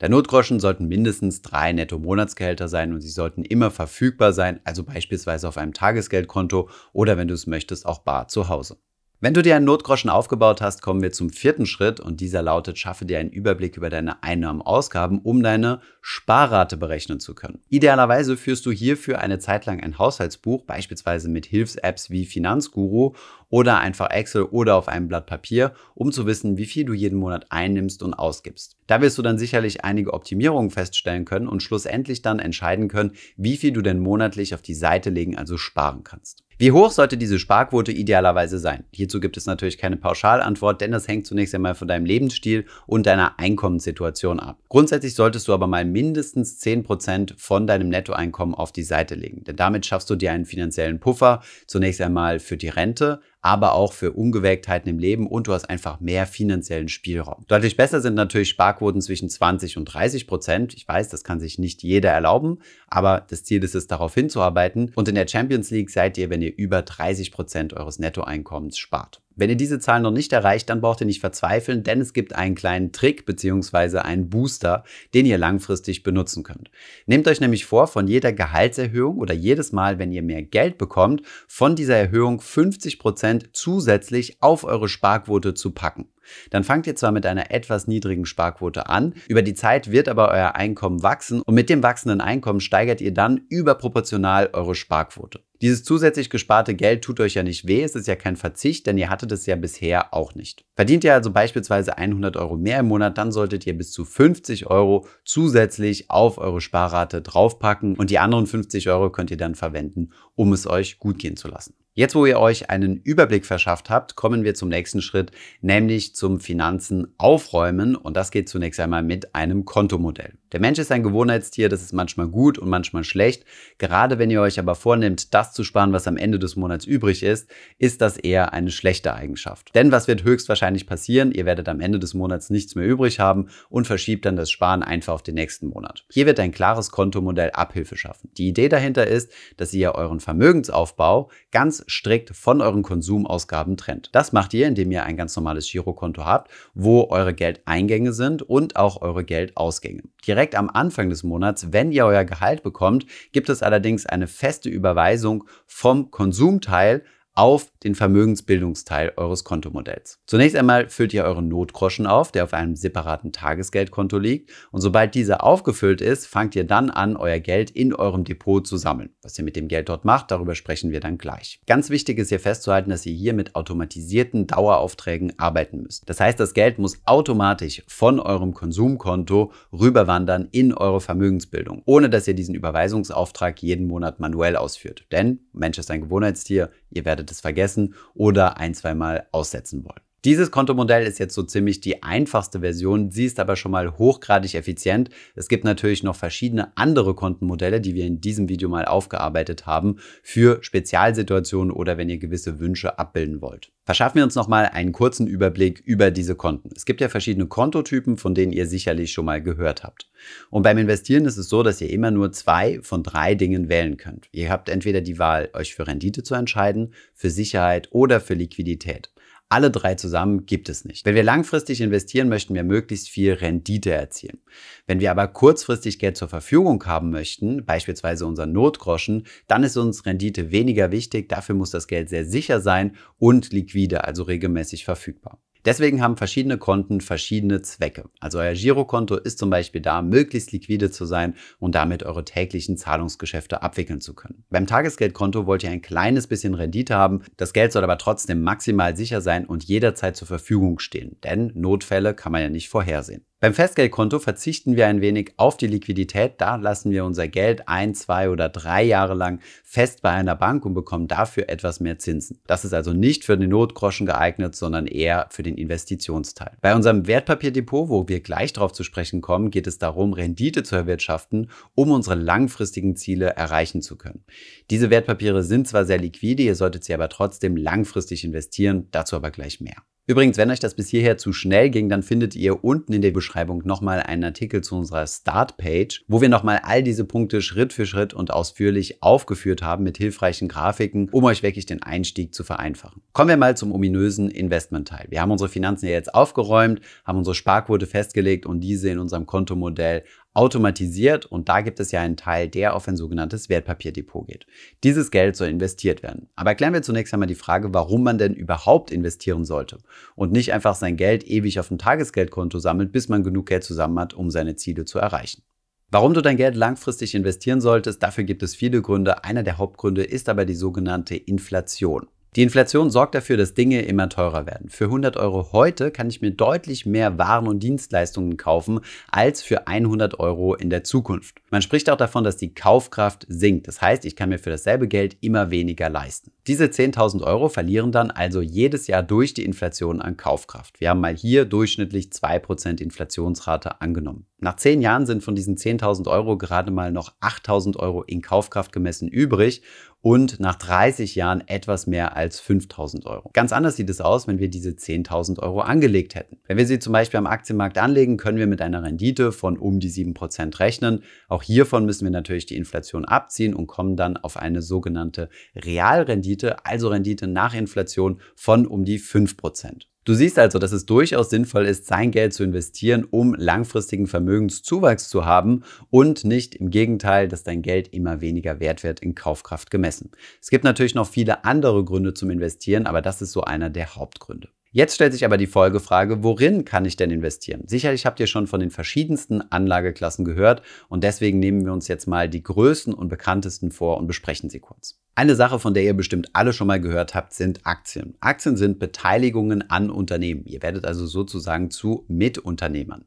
Der 0.00 0.08
Notgroschen 0.08 0.60
sollten 0.60 0.86
mindestens 0.86 1.42
drei 1.42 1.72
Netto-Monatsgehälter 1.72 2.68
sein 2.68 2.92
und 2.92 3.00
sie 3.00 3.08
sollten 3.08 3.42
immer 3.42 3.72
verfügbar 3.72 4.32
sein, 4.32 4.60
also 4.62 4.84
beispielsweise 4.84 5.48
auf 5.48 5.58
einem 5.58 5.72
Tagesgeldkonto 5.72 6.70
oder 6.92 7.16
wenn 7.16 7.26
du 7.26 7.34
es 7.34 7.48
möchtest, 7.48 7.86
auch 7.86 7.98
bar 8.04 8.28
zu 8.28 8.48
Hause. 8.48 8.76
Wenn 9.20 9.34
du 9.34 9.42
dir 9.42 9.56
einen 9.56 9.64
Notgroschen 9.64 10.10
aufgebaut 10.10 10.60
hast, 10.60 10.80
kommen 10.80 11.02
wir 11.02 11.10
zum 11.10 11.30
vierten 11.30 11.66
Schritt 11.66 11.98
und 11.98 12.20
dieser 12.20 12.40
lautet, 12.40 12.78
schaffe 12.78 13.04
dir 13.04 13.18
einen 13.18 13.30
Überblick 13.30 13.76
über 13.76 13.90
deine 13.90 14.22
Einnahmen, 14.22 14.62
Ausgaben, 14.62 15.18
um 15.18 15.42
deine 15.42 15.80
Sparrate 16.00 16.76
berechnen 16.76 17.18
zu 17.18 17.34
können. 17.34 17.60
Idealerweise 17.68 18.36
führst 18.36 18.64
du 18.64 18.70
hierfür 18.70 19.18
eine 19.18 19.40
Zeit 19.40 19.66
lang 19.66 19.80
ein 19.80 19.98
Haushaltsbuch, 19.98 20.62
beispielsweise 20.62 21.28
mit 21.28 21.46
Hilfs-Apps 21.46 22.10
wie 22.10 22.26
Finanzguru 22.26 23.14
oder 23.48 23.80
einfach 23.80 24.10
Excel 24.10 24.44
oder 24.44 24.76
auf 24.76 24.86
einem 24.86 25.08
Blatt 25.08 25.26
Papier, 25.26 25.72
um 25.96 26.12
zu 26.12 26.24
wissen, 26.24 26.56
wie 26.56 26.66
viel 26.66 26.84
du 26.84 26.92
jeden 26.92 27.18
Monat 27.18 27.46
einnimmst 27.50 28.04
und 28.04 28.14
ausgibst. 28.14 28.76
Da 28.86 29.00
wirst 29.00 29.18
du 29.18 29.22
dann 29.22 29.36
sicherlich 29.36 29.82
einige 29.82 30.14
Optimierungen 30.14 30.70
feststellen 30.70 31.24
können 31.24 31.48
und 31.48 31.64
schlussendlich 31.64 32.22
dann 32.22 32.38
entscheiden 32.38 32.86
können, 32.86 33.14
wie 33.36 33.56
viel 33.56 33.72
du 33.72 33.82
denn 33.82 33.98
monatlich 33.98 34.54
auf 34.54 34.62
die 34.62 34.74
Seite 34.74 35.10
legen, 35.10 35.36
also 35.36 35.56
sparen 35.56 36.04
kannst. 36.04 36.44
Wie 36.60 36.72
hoch 36.72 36.90
sollte 36.90 37.16
diese 37.16 37.38
Sparquote 37.38 37.92
idealerweise 37.92 38.58
sein? 38.58 38.82
Hierzu 38.90 39.20
gibt 39.20 39.36
es 39.36 39.46
natürlich 39.46 39.78
keine 39.78 39.96
Pauschalantwort, 39.96 40.80
denn 40.80 40.90
das 40.90 41.06
hängt 41.06 41.24
zunächst 41.24 41.54
einmal 41.54 41.76
von 41.76 41.86
deinem 41.86 42.04
Lebensstil 42.04 42.66
und 42.88 43.06
deiner 43.06 43.38
Einkommenssituation 43.38 44.40
ab. 44.40 44.58
Grundsätzlich 44.68 45.14
solltest 45.14 45.46
du 45.46 45.54
aber 45.54 45.68
mal 45.68 45.84
mindestens 45.84 46.60
10% 46.60 47.34
von 47.38 47.68
deinem 47.68 47.88
Nettoeinkommen 47.90 48.56
auf 48.56 48.72
die 48.72 48.82
Seite 48.82 49.14
legen, 49.14 49.44
denn 49.44 49.54
damit 49.54 49.86
schaffst 49.86 50.10
du 50.10 50.16
dir 50.16 50.32
einen 50.32 50.46
finanziellen 50.46 50.98
Puffer, 50.98 51.42
zunächst 51.68 52.00
einmal 52.00 52.40
für 52.40 52.56
die 52.56 52.70
Rente, 52.70 53.20
aber 53.40 53.74
auch 53.74 53.92
für 53.92 54.12
Ungewägtheiten 54.12 54.90
im 54.90 54.98
Leben 54.98 55.26
und 55.26 55.46
du 55.46 55.52
hast 55.52 55.70
einfach 55.70 56.00
mehr 56.00 56.26
finanziellen 56.26 56.88
Spielraum. 56.88 57.44
Deutlich 57.48 57.76
besser 57.76 58.00
sind 58.00 58.14
natürlich 58.14 58.48
Sparquoten 58.48 59.00
zwischen 59.00 59.28
20 59.28 59.76
und 59.76 59.84
30 59.84 60.26
Prozent. 60.26 60.74
Ich 60.74 60.86
weiß, 60.86 61.08
das 61.08 61.24
kann 61.24 61.40
sich 61.40 61.58
nicht 61.58 61.82
jeder 61.82 62.10
erlauben, 62.10 62.58
aber 62.88 63.24
das 63.28 63.44
Ziel 63.44 63.62
ist 63.62 63.74
es, 63.74 63.86
darauf 63.86 64.14
hinzuarbeiten. 64.14 64.92
Und 64.94 65.08
in 65.08 65.14
der 65.14 65.28
Champions 65.28 65.70
League 65.70 65.90
seid 65.90 66.18
ihr, 66.18 66.30
wenn 66.30 66.42
ihr 66.42 66.56
über 66.56 66.82
30 66.82 67.32
Prozent 67.32 67.74
eures 67.74 67.98
Nettoeinkommens 67.98 68.78
spart. 68.78 69.22
Wenn 69.38 69.50
ihr 69.50 69.56
diese 69.56 69.78
Zahlen 69.78 70.02
noch 70.02 70.10
nicht 70.10 70.32
erreicht, 70.32 70.68
dann 70.68 70.80
braucht 70.80 71.00
ihr 71.00 71.06
nicht 71.06 71.20
verzweifeln, 71.20 71.84
denn 71.84 72.00
es 72.00 72.12
gibt 72.12 72.34
einen 72.34 72.56
kleinen 72.56 72.90
Trick 72.90 73.24
bzw. 73.24 73.98
einen 73.98 74.28
Booster, 74.28 74.82
den 75.14 75.26
ihr 75.26 75.38
langfristig 75.38 76.02
benutzen 76.02 76.42
könnt. 76.42 76.72
Nehmt 77.06 77.28
euch 77.28 77.40
nämlich 77.40 77.64
vor, 77.64 77.86
von 77.86 78.08
jeder 78.08 78.32
Gehaltserhöhung 78.32 79.18
oder 79.18 79.34
jedes 79.34 79.70
Mal, 79.70 80.00
wenn 80.00 80.10
ihr 80.10 80.24
mehr 80.24 80.42
Geld 80.42 80.76
bekommt, 80.76 81.22
von 81.46 81.76
dieser 81.76 81.94
Erhöhung 81.94 82.40
50 82.40 82.98
Prozent 82.98 83.50
zusätzlich 83.52 84.42
auf 84.42 84.64
eure 84.64 84.88
Sparquote 84.88 85.54
zu 85.54 85.70
packen. 85.70 86.08
Dann 86.50 86.64
fangt 86.64 86.88
ihr 86.88 86.96
zwar 86.96 87.12
mit 87.12 87.24
einer 87.24 87.52
etwas 87.52 87.86
niedrigen 87.86 88.26
Sparquote 88.26 88.88
an, 88.88 89.14
über 89.28 89.42
die 89.42 89.54
Zeit 89.54 89.92
wird 89.92 90.08
aber 90.08 90.30
euer 90.32 90.56
Einkommen 90.56 91.04
wachsen 91.04 91.42
und 91.42 91.54
mit 91.54 91.70
dem 91.70 91.84
wachsenden 91.84 92.20
Einkommen 92.20 92.60
steigert 92.60 93.00
ihr 93.00 93.14
dann 93.14 93.42
überproportional 93.48 94.50
eure 94.52 94.74
Sparquote. 94.74 95.40
Dieses 95.60 95.82
zusätzlich 95.82 96.30
gesparte 96.30 96.74
Geld 96.74 97.02
tut 97.02 97.18
euch 97.18 97.34
ja 97.34 97.42
nicht 97.42 97.66
weh, 97.66 97.82
es 97.82 97.96
ist 97.96 98.06
ja 98.06 98.14
kein 98.14 98.36
Verzicht, 98.36 98.86
denn 98.86 98.96
ihr 98.96 99.10
hattet 99.10 99.32
es 99.32 99.44
ja 99.46 99.56
bisher 99.56 100.14
auch 100.14 100.36
nicht. 100.36 100.64
Verdient 100.76 101.02
ihr 101.02 101.14
also 101.14 101.32
beispielsweise 101.32 101.98
100 101.98 102.36
Euro 102.36 102.56
mehr 102.56 102.78
im 102.78 102.86
Monat, 102.86 103.18
dann 103.18 103.32
solltet 103.32 103.66
ihr 103.66 103.76
bis 103.76 103.90
zu 103.90 104.04
50 104.04 104.68
Euro 104.68 105.08
zusätzlich 105.24 106.10
auf 106.10 106.38
eure 106.38 106.60
Sparrate 106.60 107.22
draufpacken 107.22 107.96
und 107.96 108.10
die 108.10 108.20
anderen 108.20 108.46
50 108.46 108.88
Euro 108.88 109.10
könnt 109.10 109.32
ihr 109.32 109.36
dann 109.36 109.56
verwenden, 109.56 110.10
um 110.36 110.52
es 110.52 110.68
euch 110.68 111.00
gut 111.00 111.18
gehen 111.18 111.36
zu 111.36 111.48
lassen. 111.48 111.74
Jetzt, 111.98 112.14
wo 112.14 112.26
ihr 112.26 112.38
euch 112.38 112.70
einen 112.70 113.00
Überblick 113.02 113.44
verschafft 113.44 113.90
habt, 113.90 114.14
kommen 114.14 114.44
wir 114.44 114.54
zum 114.54 114.68
nächsten 114.68 115.02
Schritt, 115.02 115.32
nämlich 115.62 116.14
zum 116.14 116.38
Finanzen 116.38 117.12
aufräumen. 117.18 117.96
Und 117.96 118.16
das 118.16 118.30
geht 118.30 118.48
zunächst 118.48 118.78
einmal 118.78 119.02
mit 119.02 119.34
einem 119.34 119.64
Kontomodell. 119.64 120.34
Der 120.52 120.60
Mensch 120.60 120.78
ist 120.78 120.92
ein 120.92 121.02
Gewohnheitstier, 121.02 121.68
das 121.68 121.82
ist 121.82 121.92
manchmal 121.92 122.28
gut 122.28 122.56
und 122.56 122.70
manchmal 122.70 123.02
schlecht. 123.02 123.44
Gerade 123.76 124.18
wenn 124.18 124.30
ihr 124.30 124.40
euch 124.40 124.60
aber 124.60 124.76
vornehmt, 124.76 125.34
das 125.34 125.52
zu 125.52 125.64
sparen, 125.64 125.92
was 125.92 126.06
am 126.06 126.16
Ende 126.16 126.38
des 126.38 126.54
Monats 126.54 126.86
übrig 126.86 127.24
ist, 127.24 127.50
ist 127.78 128.00
das 128.00 128.16
eher 128.16 128.52
eine 128.52 128.70
schlechte 128.70 129.12
Eigenschaft. 129.12 129.74
Denn 129.74 129.90
was 129.90 130.06
wird 130.06 130.22
höchstwahrscheinlich 130.22 130.86
passieren? 130.86 131.32
Ihr 131.32 131.46
werdet 131.46 131.68
am 131.68 131.80
Ende 131.80 131.98
des 131.98 132.14
Monats 132.14 132.48
nichts 132.48 132.76
mehr 132.76 132.86
übrig 132.86 133.18
haben 133.18 133.48
und 133.68 133.88
verschiebt 133.88 134.24
dann 134.24 134.36
das 134.36 134.50
Sparen 134.50 134.84
einfach 134.84 135.14
auf 135.14 135.22
den 135.22 135.34
nächsten 135.34 135.66
Monat. 135.66 136.06
Hier 136.10 136.26
wird 136.26 136.38
ein 136.38 136.52
klares 136.52 136.90
Kontomodell 136.92 137.50
Abhilfe 137.50 137.96
schaffen. 137.96 138.30
Die 138.38 138.48
Idee 138.48 138.68
dahinter 138.68 139.06
ist, 139.06 139.30
dass 139.56 139.74
ihr 139.74 139.96
euren 139.96 140.20
Vermögensaufbau 140.20 141.30
ganz 141.50 141.84
strikt 141.88 142.30
von 142.36 142.60
euren 142.60 142.82
Konsumausgaben 142.82 143.76
trennt. 143.76 144.10
Das 144.12 144.32
macht 144.32 144.54
ihr, 144.54 144.66
indem 144.66 144.90
ihr 144.90 145.04
ein 145.04 145.16
ganz 145.16 145.34
normales 145.34 145.70
Girokonto 145.70 146.24
habt, 146.24 146.50
wo 146.74 147.08
eure 147.10 147.34
Geldeingänge 147.34 148.12
sind 148.12 148.42
und 148.42 148.76
auch 148.76 149.02
eure 149.02 149.24
Geldausgänge. 149.24 150.02
Direkt 150.26 150.54
am 150.54 150.70
Anfang 150.70 151.10
des 151.10 151.22
Monats, 151.22 151.72
wenn 151.72 151.92
ihr 151.92 152.06
euer 152.06 152.24
Gehalt 152.24 152.62
bekommt, 152.62 153.06
gibt 153.32 153.48
es 153.48 153.62
allerdings 153.62 154.06
eine 154.06 154.26
feste 154.26 154.68
Überweisung 154.68 155.44
vom 155.66 156.10
Konsumteil 156.10 157.02
auf 157.38 157.70
den 157.84 157.94
Vermögensbildungsteil 157.94 159.12
eures 159.16 159.44
Kontomodells. 159.44 160.18
Zunächst 160.26 160.56
einmal 160.56 160.88
füllt 160.88 161.14
ihr 161.14 161.22
euren 161.22 161.46
Notgroschen 161.46 162.04
auf, 162.04 162.32
der 162.32 162.42
auf 162.42 162.52
einem 162.52 162.74
separaten 162.74 163.30
Tagesgeldkonto 163.30 164.18
liegt. 164.18 164.50
Und 164.72 164.80
sobald 164.80 165.14
dieser 165.14 165.44
aufgefüllt 165.44 166.00
ist, 166.00 166.26
fangt 166.26 166.56
ihr 166.56 166.64
dann 166.64 166.90
an, 166.90 167.16
euer 167.16 167.38
Geld 167.38 167.70
in 167.70 167.94
eurem 167.94 168.24
Depot 168.24 168.66
zu 168.66 168.76
sammeln. 168.76 169.10
Was 169.22 169.38
ihr 169.38 169.44
mit 169.44 169.54
dem 169.54 169.68
Geld 169.68 169.88
dort 169.88 170.04
macht, 170.04 170.32
darüber 170.32 170.56
sprechen 170.56 170.90
wir 170.90 170.98
dann 170.98 171.16
gleich. 171.16 171.60
Ganz 171.68 171.90
wichtig 171.90 172.18
ist 172.18 172.30
hier 172.30 172.40
festzuhalten, 172.40 172.90
dass 172.90 173.06
ihr 173.06 173.14
hier 173.14 173.34
mit 173.34 173.54
automatisierten 173.54 174.48
Daueraufträgen 174.48 175.38
arbeiten 175.38 175.82
müsst. 175.82 176.10
Das 176.10 176.18
heißt, 176.18 176.40
das 176.40 176.54
Geld 176.54 176.80
muss 176.80 176.98
automatisch 177.04 177.84
von 177.86 178.18
eurem 178.18 178.52
Konsumkonto 178.52 179.52
rüberwandern 179.72 180.48
in 180.50 180.74
eure 180.74 181.00
Vermögensbildung, 181.00 181.82
ohne 181.84 182.10
dass 182.10 182.26
ihr 182.26 182.34
diesen 182.34 182.56
Überweisungsauftrag 182.56 183.62
jeden 183.62 183.86
Monat 183.86 184.18
manuell 184.18 184.56
ausführt. 184.56 185.06
Denn 185.12 185.38
Mensch 185.52 185.78
ist 185.78 185.92
ein 185.92 186.00
Gewohnheitstier, 186.00 186.72
ihr 186.90 187.04
werdet 187.04 187.27
es 187.30 187.40
vergessen 187.40 187.94
oder 188.14 188.58
ein, 188.58 188.74
zweimal 188.74 189.28
aussetzen 189.32 189.84
wollen. 189.84 190.07
Dieses 190.24 190.50
Kontomodell 190.50 191.06
ist 191.06 191.20
jetzt 191.20 191.34
so 191.34 191.44
ziemlich 191.44 191.80
die 191.80 192.02
einfachste 192.02 192.58
Version, 192.58 193.12
sie 193.12 193.24
ist 193.24 193.38
aber 193.38 193.54
schon 193.54 193.70
mal 193.70 193.98
hochgradig 193.98 194.56
effizient. 194.56 195.10
Es 195.36 195.46
gibt 195.46 195.62
natürlich 195.62 196.02
noch 196.02 196.16
verschiedene 196.16 196.76
andere 196.76 197.14
Kontenmodelle, 197.14 197.80
die 197.80 197.94
wir 197.94 198.04
in 198.04 198.20
diesem 198.20 198.48
Video 198.48 198.68
mal 198.68 198.84
aufgearbeitet 198.84 199.66
haben, 199.66 200.00
für 200.24 200.58
Spezialsituationen 200.60 201.70
oder 201.70 201.98
wenn 201.98 202.08
ihr 202.08 202.18
gewisse 202.18 202.58
Wünsche 202.58 202.98
abbilden 202.98 203.40
wollt. 203.40 203.70
Verschaffen 203.84 204.16
wir 204.16 204.24
uns 204.24 204.34
nochmal 204.34 204.66
einen 204.66 204.90
kurzen 204.90 205.28
Überblick 205.28 205.80
über 205.86 206.10
diese 206.10 206.34
Konten. 206.34 206.70
Es 206.74 206.84
gibt 206.84 207.00
ja 207.00 207.08
verschiedene 207.08 207.46
Kontotypen, 207.46 208.16
von 208.16 208.34
denen 208.34 208.52
ihr 208.52 208.66
sicherlich 208.66 209.12
schon 209.12 209.24
mal 209.24 209.40
gehört 209.40 209.84
habt. 209.84 210.10
Und 210.50 210.64
beim 210.64 210.78
Investieren 210.78 211.26
ist 211.26 211.36
es 211.36 211.48
so, 211.48 211.62
dass 211.62 211.80
ihr 211.80 211.90
immer 211.90 212.10
nur 212.10 212.32
zwei 212.32 212.80
von 212.82 213.04
drei 213.04 213.36
Dingen 213.36 213.68
wählen 213.68 213.96
könnt. 213.96 214.28
Ihr 214.32 214.50
habt 214.50 214.68
entweder 214.68 215.00
die 215.00 215.20
Wahl, 215.20 215.48
euch 215.54 215.76
für 215.76 215.86
Rendite 215.86 216.24
zu 216.24 216.34
entscheiden, 216.34 216.92
für 217.14 217.30
Sicherheit 217.30 217.88
oder 217.92 218.20
für 218.20 218.34
Liquidität. 218.34 219.12
Alle 219.50 219.70
drei 219.70 219.94
zusammen 219.94 220.44
gibt 220.44 220.68
es 220.68 220.84
nicht. 220.84 221.06
Wenn 221.06 221.14
wir 221.14 221.22
langfristig 221.22 221.80
investieren, 221.80 222.28
möchten 222.28 222.54
wir 222.54 222.64
möglichst 222.64 223.08
viel 223.08 223.32
Rendite 223.32 223.90
erzielen. 223.90 224.42
Wenn 224.86 225.00
wir 225.00 225.10
aber 225.10 225.26
kurzfristig 225.26 225.98
Geld 225.98 226.18
zur 226.18 226.28
Verfügung 226.28 226.84
haben 226.84 227.10
möchten, 227.10 227.64
beispielsweise 227.64 228.26
unseren 228.26 228.52
Notgroschen, 228.52 229.26
dann 229.46 229.62
ist 229.62 229.78
uns 229.78 230.04
Rendite 230.04 230.50
weniger 230.50 230.90
wichtig. 230.90 231.30
Dafür 231.30 231.54
muss 231.54 231.70
das 231.70 231.86
Geld 231.86 232.10
sehr 232.10 232.26
sicher 232.26 232.60
sein 232.60 232.96
und 233.16 233.50
liquide, 233.54 234.04
also 234.04 234.24
regelmäßig 234.24 234.84
verfügbar. 234.84 235.40
Deswegen 235.64 236.02
haben 236.02 236.16
verschiedene 236.16 236.58
Konten 236.58 237.00
verschiedene 237.00 237.62
Zwecke. 237.62 238.08
Also 238.20 238.38
euer 238.38 238.54
Girokonto 238.54 239.16
ist 239.16 239.38
zum 239.38 239.50
Beispiel 239.50 239.80
da, 239.80 240.02
möglichst 240.02 240.52
liquide 240.52 240.90
zu 240.90 241.04
sein 241.04 241.34
und 241.58 241.74
damit 241.74 242.02
eure 242.02 242.24
täglichen 242.24 242.76
Zahlungsgeschäfte 242.76 243.62
abwickeln 243.62 244.00
zu 244.00 244.14
können. 244.14 244.44
Beim 244.50 244.66
Tagesgeldkonto 244.66 245.46
wollt 245.46 245.64
ihr 245.64 245.70
ein 245.70 245.82
kleines 245.82 246.26
bisschen 246.26 246.54
Rendite 246.54 246.94
haben, 246.96 247.22
das 247.36 247.52
Geld 247.52 247.72
soll 247.72 247.84
aber 247.84 247.98
trotzdem 247.98 248.42
maximal 248.42 248.96
sicher 248.96 249.20
sein 249.20 249.44
und 249.46 249.64
jederzeit 249.64 250.16
zur 250.16 250.28
Verfügung 250.28 250.78
stehen, 250.78 251.16
denn 251.24 251.52
Notfälle 251.54 252.14
kann 252.14 252.32
man 252.32 252.42
ja 252.42 252.48
nicht 252.48 252.68
vorhersehen. 252.68 253.27
Beim 253.40 253.54
Festgeldkonto 253.54 254.18
verzichten 254.18 254.74
wir 254.74 254.88
ein 254.88 255.00
wenig 255.00 255.34
auf 255.36 255.56
die 255.56 255.68
Liquidität. 255.68 256.40
Da 256.40 256.56
lassen 256.56 256.90
wir 256.90 257.04
unser 257.04 257.28
Geld 257.28 257.68
ein, 257.68 257.94
zwei 257.94 258.30
oder 258.30 258.48
drei 258.48 258.82
Jahre 258.82 259.14
lang 259.14 259.38
fest 259.62 260.02
bei 260.02 260.10
einer 260.10 260.34
Bank 260.34 260.64
und 260.66 260.74
bekommen 260.74 261.06
dafür 261.06 261.48
etwas 261.48 261.78
mehr 261.78 262.00
Zinsen. 262.00 262.40
Das 262.48 262.64
ist 262.64 262.72
also 262.72 262.92
nicht 262.92 263.24
für 263.24 263.38
den 263.38 263.50
Notgroschen 263.50 264.06
geeignet, 264.06 264.56
sondern 264.56 264.88
eher 264.88 265.28
für 265.30 265.44
den 265.44 265.56
Investitionsteil. 265.56 266.56
Bei 266.62 266.74
unserem 266.74 267.06
Wertpapierdepot, 267.06 267.88
wo 267.88 268.08
wir 268.08 268.18
gleich 268.18 268.54
darauf 268.54 268.72
zu 268.72 268.82
sprechen 268.82 269.20
kommen, 269.20 269.52
geht 269.52 269.68
es 269.68 269.78
darum, 269.78 270.14
Rendite 270.14 270.64
zu 270.64 270.74
erwirtschaften, 270.74 271.48
um 271.76 271.92
unsere 271.92 272.16
langfristigen 272.16 272.96
Ziele 272.96 273.36
erreichen 273.36 273.82
zu 273.82 273.96
können. 273.96 274.24
Diese 274.70 274.90
Wertpapiere 274.90 275.44
sind 275.44 275.68
zwar 275.68 275.84
sehr 275.84 275.98
liquide, 275.98 276.42
ihr 276.42 276.56
solltet 276.56 276.82
sie 276.82 276.92
aber 276.92 277.08
trotzdem 277.08 277.56
langfristig 277.56 278.24
investieren, 278.24 278.88
dazu 278.90 279.14
aber 279.14 279.30
gleich 279.30 279.60
mehr. 279.60 279.76
Übrigens, 280.10 280.38
wenn 280.38 280.50
euch 280.50 280.58
das 280.58 280.72
bis 280.72 280.88
hierher 280.88 281.18
zu 281.18 281.34
schnell 281.34 281.68
ging, 281.68 281.90
dann 281.90 282.02
findet 282.02 282.34
ihr 282.34 282.64
unten 282.64 282.94
in 282.94 283.02
der 283.02 283.10
Beschreibung 283.10 283.60
nochmal 283.66 284.00
einen 284.00 284.24
Artikel 284.24 284.62
zu 284.62 284.74
unserer 284.74 285.06
Startpage, 285.06 286.02
wo 286.08 286.22
wir 286.22 286.30
nochmal 286.30 286.62
all 286.62 286.82
diese 286.82 287.04
Punkte 287.04 287.42
Schritt 287.42 287.74
für 287.74 287.84
Schritt 287.84 288.14
und 288.14 288.30
ausführlich 288.30 289.02
aufgeführt 289.02 289.60
haben 289.60 289.84
mit 289.84 289.98
hilfreichen 289.98 290.48
Grafiken, 290.48 291.10
um 291.10 291.24
euch 291.24 291.42
wirklich 291.42 291.66
den 291.66 291.82
Einstieg 291.82 292.32
zu 292.32 292.42
vereinfachen. 292.42 293.02
Kommen 293.12 293.28
wir 293.28 293.36
mal 293.36 293.54
zum 293.54 293.70
ominösen 293.70 294.30
Investmentteil. 294.30 295.08
Wir 295.10 295.20
haben 295.20 295.30
unsere 295.30 295.50
Finanzen 295.50 295.84
ja 295.84 295.92
jetzt 295.92 296.14
aufgeräumt, 296.14 296.80
haben 297.04 297.18
unsere 297.18 297.34
Sparquote 297.34 297.86
festgelegt 297.86 298.46
und 298.46 298.60
diese 298.60 298.88
in 298.88 299.00
unserem 299.00 299.26
Kontomodell 299.26 300.04
automatisiert 300.38 301.26
und 301.26 301.48
da 301.48 301.62
gibt 301.62 301.80
es 301.80 301.90
ja 301.90 302.00
einen 302.00 302.16
Teil, 302.16 302.46
der 302.46 302.76
auf 302.76 302.86
ein 302.86 302.96
sogenanntes 302.96 303.48
Wertpapierdepot 303.48 304.28
geht. 304.28 304.46
Dieses 304.84 305.10
Geld 305.10 305.34
soll 305.34 305.48
investiert 305.48 306.04
werden. 306.04 306.28
Aber 306.36 306.50
erklären 306.50 306.74
wir 306.74 306.82
zunächst 306.82 307.12
einmal 307.12 307.26
die 307.26 307.34
Frage, 307.34 307.74
warum 307.74 308.04
man 308.04 308.18
denn 308.18 308.34
überhaupt 308.34 308.92
investieren 308.92 309.44
sollte 309.44 309.78
und 310.14 310.30
nicht 310.30 310.52
einfach 310.52 310.76
sein 310.76 310.96
Geld 310.96 311.26
ewig 311.26 311.58
auf 311.58 311.66
dem 311.66 311.78
Tagesgeldkonto 311.78 312.60
sammelt, 312.60 312.92
bis 312.92 313.08
man 313.08 313.24
genug 313.24 313.46
Geld 313.46 313.64
zusammen 313.64 313.98
hat, 313.98 314.14
um 314.14 314.30
seine 314.30 314.54
Ziele 314.54 314.84
zu 314.84 315.00
erreichen. 315.00 315.42
Warum 315.90 316.14
du 316.14 316.20
dein 316.20 316.36
Geld 316.36 316.54
langfristig 316.54 317.16
investieren 317.16 317.60
solltest, 317.60 318.00
dafür 318.04 318.22
gibt 318.22 318.44
es 318.44 318.54
viele 318.54 318.80
Gründe. 318.80 319.24
Einer 319.24 319.42
der 319.42 319.58
Hauptgründe 319.58 320.04
ist 320.04 320.28
aber 320.28 320.44
die 320.44 320.54
sogenannte 320.54 321.16
Inflation. 321.16 322.06
Die 322.36 322.42
Inflation 322.42 322.90
sorgt 322.90 323.14
dafür, 323.14 323.38
dass 323.38 323.54
Dinge 323.54 323.82
immer 323.82 324.10
teurer 324.10 324.46
werden. 324.46 324.68
Für 324.68 324.84
100 324.84 325.16
Euro 325.16 325.52
heute 325.52 325.90
kann 325.90 326.10
ich 326.10 326.20
mir 326.20 326.30
deutlich 326.30 326.84
mehr 326.84 327.16
Waren 327.16 327.48
und 327.48 327.60
Dienstleistungen 327.62 328.36
kaufen 328.36 328.80
als 329.10 329.42
für 329.42 329.66
100 329.66 330.20
Euro 330.20 330.54
in 330.54 330.68
der 330.68 330.84
Zukunft. 330.84 331.40
Man 331.50 331.62
spricht 331.62 331.88
auch 331.88 331.96
davon, 331.96 332.24
dass 332.24 332.36
die 332.36 332.54
Kaufkraft 332.54 333.24
sinkt. 333.28 333.66
Das 333.66 333.80
heißt, 333.80 334.04
ich 334.04 334.14
kann 334.14 334.28
mir 334.28 334.38
für 334.38 334.50
dasselbe 334.50 334.88
Geld 334.88 335.16
immer 335.22 335.50
weniger 335.50 335.88
leisten. 335.88 336.30
Diese 336.46 336.66
10.000 336.66 337.22
Euro 337.22 337.48
verlieren 337.48 337.92
dann 337.92 338.10
also 338.10 338.42
jedes 338.42 338.86
Jahr 338.86 339.02
durch 339.02 339.32
die 339.32 339.44
Inflation 339.44 340.02
an 340.02 340.18
Kaufkraft. 340.18 340.80
Wir 340.80 340.90
haben 340.90 341.00
mal 341.00 341.16
hier 341.16 341.46
durchschnittlich 341.46 342.08
2% 342.08 342.82
Inflationsrate 342.82 343.80
angenommen. 343.80 344.26
Nach 344.40 344.54
10 344.54 344.82
Jahren 344.82 345.04
sind 345.04 345.24
von 345.24 345.34
diesen 345.34 345.56
10.000 345.56 346.08
Euro 346.08 346.38
gerade 346.38 346.70
mal 346.70 346.92
noch 346.92 347.12
8.000 347.20 347.76
Euro 347.76 348.02
in 348.02 348.22
Kaufkraft 348.22 348.70
gemessen 348.72 349.08
übrig 349.08 349.62
und 350.00 350.40
nach 350.40 350.54
30 350.54 351.14
Jahren 351.14 351.46
etwas 351.46 351.86
mehr 351.86 352.16
als 352.16 352.40
5000 352.40 353.06
Euro. 353.06 353.30
Ganz 353.32 353.52
anders 353.52 353.76
sieht 353.76 353.90
es 353.90 354.00
aus, 354.00 354.28
wenn 354.28 354.38
wir 354.38 354.48
diese 354.48 354.70
10.000 354.70 355.40
Euro 355.40 355.60
angelegt 355.60 356.14
hätten. 356.14 356.38
Wenn 356.46 356.56
wir 356.56 356.66
sie 356.66 356.78
zum 356.78 356.92
Beispiel 356.92 357.18
am 357.18 357.26
Aktienmarkt 357.26 357.78
anlegen, 357.78 358.16
können 358.16 358.38
wir 358.38 358.46
mit 358.46 358.62
einer 358.62 358.82
Rendite 358.82 359.32
von 359.32 359.58
um 359.58 359.80
die 359.80 359.90
7% 359.90 360.60
rechnen. 360.60 361.02
Auch 361.28 361.42
hiervon 361.42 361.84
müssen 361.84 362.04
wir 362.04 362.10
natürlich 362.10 362.46
die 362.46 362.56
Inflation 362.56 363.04
abziehen 363.04 363.54
und 363.54 363.66
kommen 363.66 363.96
dann 363.96 364.16
auf 364.16 364.36
eine 364.36 364.62
sogenannte 364.62 365.28
Realrendite, 365.54 366.64
also 366.64 366.88
Rendite 366.88 367.26
nach 367.26 367.54
Inflation 367.54 368.20
von 368.36 368.66
um 368.66 368.84
die 368.84 369.00
5%. 369.00 369.86
Du 370.08 370.14
siehst 370.14 370.38
also, 370.38 370.58
dass 370.58 370.72
es 370.72 370.86
durchaus 370.86 371.28
sinnvoll 371.28 371.66
ist, 371.66 371.86
sein 371.86 372.10
Geld 372.10 372.32
zu 372.32 372.42
investieren, 372.42 373.04
um 373.04 373.34
langfristigen 373.34 374.06
Vermögenszuwachs 374.06 375.10
zu 375.10 375.26
haben 375.26 375.64
und 375.90 376.24
nicht 376.24 376.54
im 376.54 376.70
Gegenteil, 376.70 377.28
dass 377.28 377.42
dein 377.42 377.60
Geld 377.60 377.88
immer 377.88 378.22
weniger 378.22 378.58
wert 378.58 378.84
wird 378.84 379.00
in 379.00 379.14
Kaufkraft 379.14 379.70
gemessen. 379.70 380.10
Es 380.40 380.48
gibt 380.48 380.64
natürlich 380.64 380.94
noch 380.94 381.10
viele 381.10 381.44
andere 381.44 381.84
Gründe 381.84 382.14
zum 382.14 382.30
Investieren, 382.30 382.86
aber 382.86 383.02
das 383.02 383.20
ist 383.20 383.32
so 383.32 383.42
einer 383.42 383.68
der 383.68 383.96
Hauptgründe. 383.96 384.48
Jetzt 384.70 384.96
stellt 384.96 385.14
sich 385.14 385.24
aber 385.24 385.38
die 385.38 385.46
Folgefrage, 385.46 386.22
worin 386.22 386.66
kann 386.66 386.84
ich 386.84 386.96
denn 386.96 387.10
investieren? 387.10 387.62
Sicherlich 387.66 388.04
habt 388.04 388.20
ihr 388.20 388.26
schon 388.26 388.46
von 388.46 388.60
den 388.60 388.70
verschiedensten 388.70 389.40
Anlageklassen 389.40 390.26
gehört 390.26 390.60
und 390.90 391.02
deswegen 391.04 391.38
nehmen 391.38 391.64
wir 391.64 391.72
uns 391.72 391.88
jetzt 391.88 392.06
mal 392.06 392.28
die 392.28 392.42
größten 392.42 392.92
und 392.92 393.08
bekanntesten 393.08 393.70
vor 393.70 393.96
und 393.96 394.06
besprechen 394.06 394.50
sie 394.50 394.60
kurz. 394.60 395.00
Eine 395.14 395.34
Sache, 395.36 395.58
von 395.58 395.72
der 395.72 395.84
ihr 395.84 395.94
bestimmt 395.94 396.28
alle 396.34 396.52
schon 396.52 396.66
mal 396.66 396.80
gehört 396.80 397.14
habt, 397.14 397.32
sind 397.32 397.66
Aktien. 397.66 398.14
Aktien 398.20 398.56
sind 398.56 398.78
Beteiligungen 398.78 399.68
an 399.70 399.90
Unternehmen. 399.90 400.44
Ihr 400.44 400.62
werdet 400.62 400.84
also 400.84 401.06
sozusagen 401.06 401.70
zu 401.70 402.04
Mitunternehmern. 402.06 403.06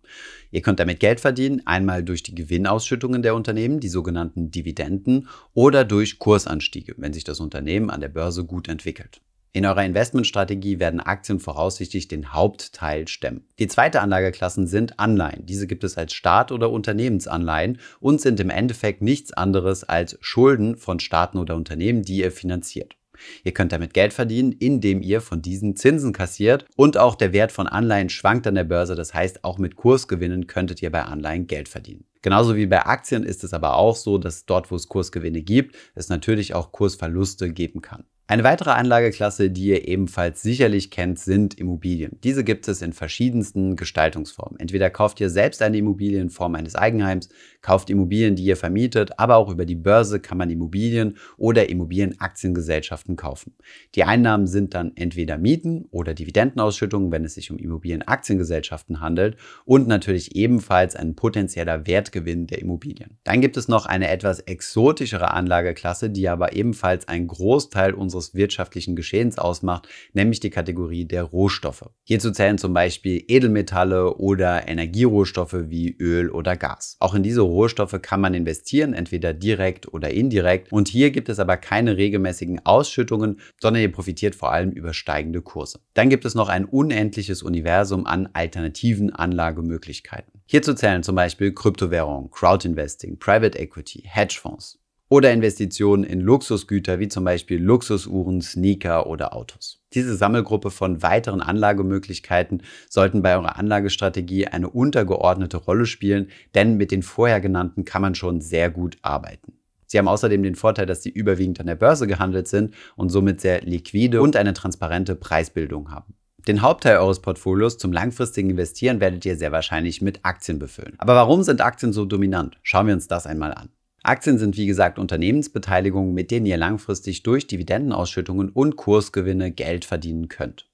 Ihr 0.49 0.61
könnt 0.61 0.79
damit 0.79 0.99
Geld 0.99 1.19
verdienen, 1.19 1.61
einmal 1.65 2.03
durch 2.03 2.23
die 2.23 2.35
Gewinnausschüttungen 2.35 3.21
der 3.21 3.35
Unternehmen, 3.35 3.79
die 3.79 3.87
sogenannten 3.87 4.49
Dividenden, 4.49 5.29
oder 5.53 5.85
durch 5.85 6.17
Kursanstiege, 6.17 6.95
wenn 6.97 7.13
sich 7.13 7.23
das 7.23 7.39
Unternehmen 7.39 7.89
an 7.89 8.01
der 8.01 8.09
Börse 8.09 8.45
gut 8.45 8.67
entwickelt. 8.67 9.21
In 9.53 9.65
eurer 9.65 9.83
Investmentstrategie 9.83 10.79
werden 10.79 11.01
Aktien 11.01 11.41
voraussichtlich 11.41 12.07
den 12.07 12.31
Hauptteil 12.33 13.09
stemmen. 13.09 13.45
Die 13.59 13.67
zweite 13.67 13.99
Anlageklassen 13.99 14.65
sind 14.65 14.97
Anleihen. 14.97 15.45
Diese 15.45 15.67
gibt 15.67 15.83
es 15.83 15.97
als 15.97 16.13
Staat- 16.13 16.53
oder 16.53 16.71
Unternehmensanleihen 16.71 17.79
und 17.99 18.21
sind 18.21 18.39
im 18.39 18.49
Endeffekt 18.49 19.01
nichts 19.01 19.33
anderes 19.33 19.83
als 19.83 20.17
Schulden 20.21 20.77
von 20.77 21.01
Staaten 21.01 21.37
oder 21.37 21.57
Unternehmen, 21.57 22.03
die 22.03 22.19
ihr 22.19 22.31
finanziert. 22.31 22.95
Ihr 23.43 23.53
könnt 23.53 23.73
damit 23.73 23.93
Geld 23.93 24.13
verdienen, 24.13 24.53
indem 24.53 25.01
ihr 25.01 25.19
von 25.19 25.41
diesen 25.41 25.75
Zinsen 25.75 26.13
kassiert 26.13 26.65
und 26.77 26.97
auch 26.97 27.15
der 27.15 27.33
Wert 27.33 27.51
von 27.51 27.67
Anleihen 27.67 28.09
schwankt 28.09 28.47
an 28.47 28.55
der 28.55 28.63
Börse. 28.63 28.95
Das 28.95 29.13
heißt, 29.13 29.43
auch 29.43 29.57
mit 29.57 29.75
Kursgewinnen 29.75 30.47
könntet 30.47 30.81
ihr 30.81 30.91
bei 30.91 31.03
Anleihen 31.03 31.45
Geld 31.45 31.67
verdienen. 31.67 32.05
Genauso 32.21 32.55
wie 32.55 32.67
bei 32.67 32.85
Aktien 32.85 33.23
ist 33.23 33.43
es 33.43 33.53
aber 33.53 33.75
auch 33.75 33.97
so, 33.97 34.17
dass 34.17 34.45
dort, 34.45 34.71
wo 34.71 34.75
es 34.75 34.87
Kursgewinne 34.87 35.41
gibt, 35.41 35.75
es 35.93 36.07
natürlich 36.07 36.53
auch 36.53 36.71
Kursverluste 36.71 37.51
geben 37.51 37.81
kann. 37.81 38.05
Eine 38.31 38.45
weitere 38.45 38.69
Anlageklasse, 38.69 39.49
die 39.49 39.65
ihr 39.65 39.89
ebenfalls 39.89 40.41
sicherlich 40.41 40.89
kennt, 40.89 41.19
sind 41.19 41.59
Immobilien. 41.59 42.17
Diese 42.23 42.45
gibt 42.45 42.65
es 42.69 42.81
in 42.81 42.93
verschiedensten 42.93 43.75
Gestaltungsformen. 43.75 44.57
Entweder 44.57 44.89
kauft 44.89 45.19
ihr 45.19 45.29
selbst 45.29 45.61
eine 45.61 45.75
Immobilie 45.75 46.21
in 46.21 46.29
Form 46.29 46.55
eines 46.55 46.75
Eigenheims, 46.77 47.27
kauft 47.61 47.89
Immobilien, 47.89 48.35
die 48.35 48.43
ihr 48.43 48.57
vermietet, 48.57 49.19
aber 49.19 49.37
auch 49.37 49.49
über 49.49 49.65
die 49.65 49.75
Börse 49.75 50.19
kann 50.19 50.37
man 50.37 50.49
Immobilien 50.49 51.17
oder 51.37 51.69
Immobilienaktiengesellschaften 51.69 53.15
kaufen. 53.15 53.55
Die 53.95 54.03
Einnahmen 54.03 54.47
sind 54.47 54.73
dann 54.73 54.91
entweder 54.95 55.37
Mieten 55.37 55.85
oder 55.91 56.13
Dividendenausschüttungen, 56.13 57.11
wenn 57.11 57.25
es 57.25 57.35
sich 57.35 57.51
um 57.51 57.57
Immobilienaktiengesellschaften 57.57 58.99
handelt 58.99 59.37
und 59.65 59.87
natürlich 59.87 60.35
ebenfalls 60.35 60.95
ein 60.95 61.15
potenzieller 61.15 61.87
Wertgewinn 61.87 62.47
der 62.47 62.59
Immobilien. 62.59 63.17
Dann 63.23 63.41
gibt 63.41 63.57
es 63.57 63.67
noch 63.67 63.85
eine 63.85 64.09
etwas 64.09 64.39
exotischere 64.39 65.31
Anlageklasse, 65.31 66.09
die 66.09 66.27
aber 66.29 66.53
ebenfalls 66.53 67.07
einen 67.07 67.27
Großteil 67.27 67.93
unseres 67.93 68.33
wirtschaftlichen 68.33 68.95
Geschehens 68.95 69.37
ausmacht, 69.37 69.87
nämlich 70.13 70.39
die 70.39 70.49
Kategorie 70.49 71.05
der 71.05 71.23
Rohstoffe. 71.23 71.89
Hierzu 72.03 72.31
zählen 72.31 72.57
zum 72.57 72.73
Beispiel 72.73 73.23
Edelmetalle 73.27 74.15
oder 74.15 74.67
Energierohstoffe 74.67 75.55
wie 75.67 75.95
Öl 75.99 76.29
oder 76.29 76.55
Gas. 76.57 76.97
Auch 76.99 77.13
in 77.13 77.23
diese 77.23 77.41
Rohstoffe 77.51 78.01
kann 78.01 78.21
man 78.21 78.33
investieren, 78.33 78.93
entweder 78.93 79.33
direkt 79.33 79.93
oder 79.93 80.11
indirekt. 80.11 80.71
Und 80.71 80.87
hier 80.87 81.11
gibt 81.11 81.29
es 81.29 81.39
aber 81.39 81.57
keine 81.57 81.97
regelmäßigen 81.97 82.65
Ausschüttungen, 82.65 83.39
sondern 83.61 83.81
ihr 83.83 83.91
profitiert 83.91 84.35
vor 84.35 84.51
allem 84.51 84.71
über 84.71 84.93
steigende 84.93 85.41
Kurse. 85.41 85.79
Dann 85.93 86.09
gibt 86.09 86.25
es 86.25 86.35
noch 86.35 86.49
ein 86.49 86.65
unendliches 86.65 87.43
Universum 87.43 88.05
an 88.05 88.29
alternativen 88.33 89.11
Anlagemöglichkeiten. 89.11 90.41
Hierzu 90.45 90.73
zählen 90.73 91.03
zum 91.03 91.15
Beispiel 91.15 91.53
Kryptowährungen, 91.53 92.31
Crowdinvesting, 92.31 93.19
Private 93.19 93.57
Equity, 93.57 94.03
Hedgefonds 94.05 94.80
oder 95.11 95.33
Investitionen 95.33 96.05
in 96.05 96.21
Luxusgüter 96.21 96.99
wie 96.99 97.09
zum 97.09 97.25
Beispiel 97.25 97.61
Luxusuhren, 97.61 98.41
Sneaker 98.41 99.07
oder 99.07 99.35
Autos. 99.35 99.83
Diese 99.93 100.15
Sammelgruppe 100.15 100.71
von 100.71 101.03
weiteren 101.03 101.41
Anlagemöglichkeiten 101.41 102.63
sollten 102.89 103.21
bei 103.21 103.35
eurer 103.35 103.57
Anlagestrategie 103.57 104.47
eine 104.47 104.69
untergeordnete 104.69 105.57
Rolle 105.57 105.85
spielen, 105.85 106.29
denn 106.55 106.77
mit 106.77 106.91
den 106.91 107.03
vorher 107.03 107.41
genannten 107.41 107.83
kann 107.83 108.01
man 108.01 108.15
schon 108.15 108.39
sehr 108.39 108.69
gut 108.69 108.97
arbeiten. 109.01 109.51
Sie 109.85 109.97
haben 109.97 110.07
außerdem 110.07 110.43
den 110.43 110.55
Vorteil, 110.55 110.85
dass 110.85 111.03
sie 111.03 111.09
überwiegend 111.09 111.59
an 111.59 111.67
der 111.67 111.75
Börse 111.75 112.07
gehandelt 112.07 112.47
sind 112.47 112.73
und 112.95 113.09
somit 113.09 113.41
sehr 113.41 113.59
liquide 113.63 114.21
und 114.21 114.37
eine 114.37 114.53
transparente 114.53 115.15
Preisbildung 115.15 115.91
haben. 115.91 116.13
Den 116.47 116.61
Hauptteil 116.61 116.95
eures 116.99 117.21
Portfolios 117.21 117.77
zum 117.77 117.91
langfristigen 117.91 118.51
Investieren 118.51 119.01
werdet 119.01 119.25
ihr 119.25 119.35
sehr 119.35 119.51
wahrscheinlich 119.51 120.01
mit 120.01 120.21
Aktien 120.23 120.57
befüllen. 120.57 120.95
Aber 120.99 121.15
warum 121.15 121.43
sind 121.43 121.59
Aktien 121.59 121.91
so 121.91 122.05
dominant? 122.05 122.57
Schauen 122.63 122.87
wir 122.87 122.93
uns 122.93 123.09
das 123.09 123.27
einmal 123.27 123.53
an. 123.53 123.67
Aktien 124.03 124.39
sind 124.39 124.57
wie 124.57 124.65
gesagt 124.65 124.97
Unternehmensbeteiligungen, 124.97 126.13
mit 126.13 126.31
denen 126.31 126.47
ihr 126.47 126.57
langfristig 126.57 127.21
durch 127.21 127.45
Dividendenausschüttungen 127.45 128.49
und 128.49 128.75
Kursgewinne 128.75 129.51
Geld 129.51 129.85
verdienen 129.85 130.27
könnt. 130.27 130.70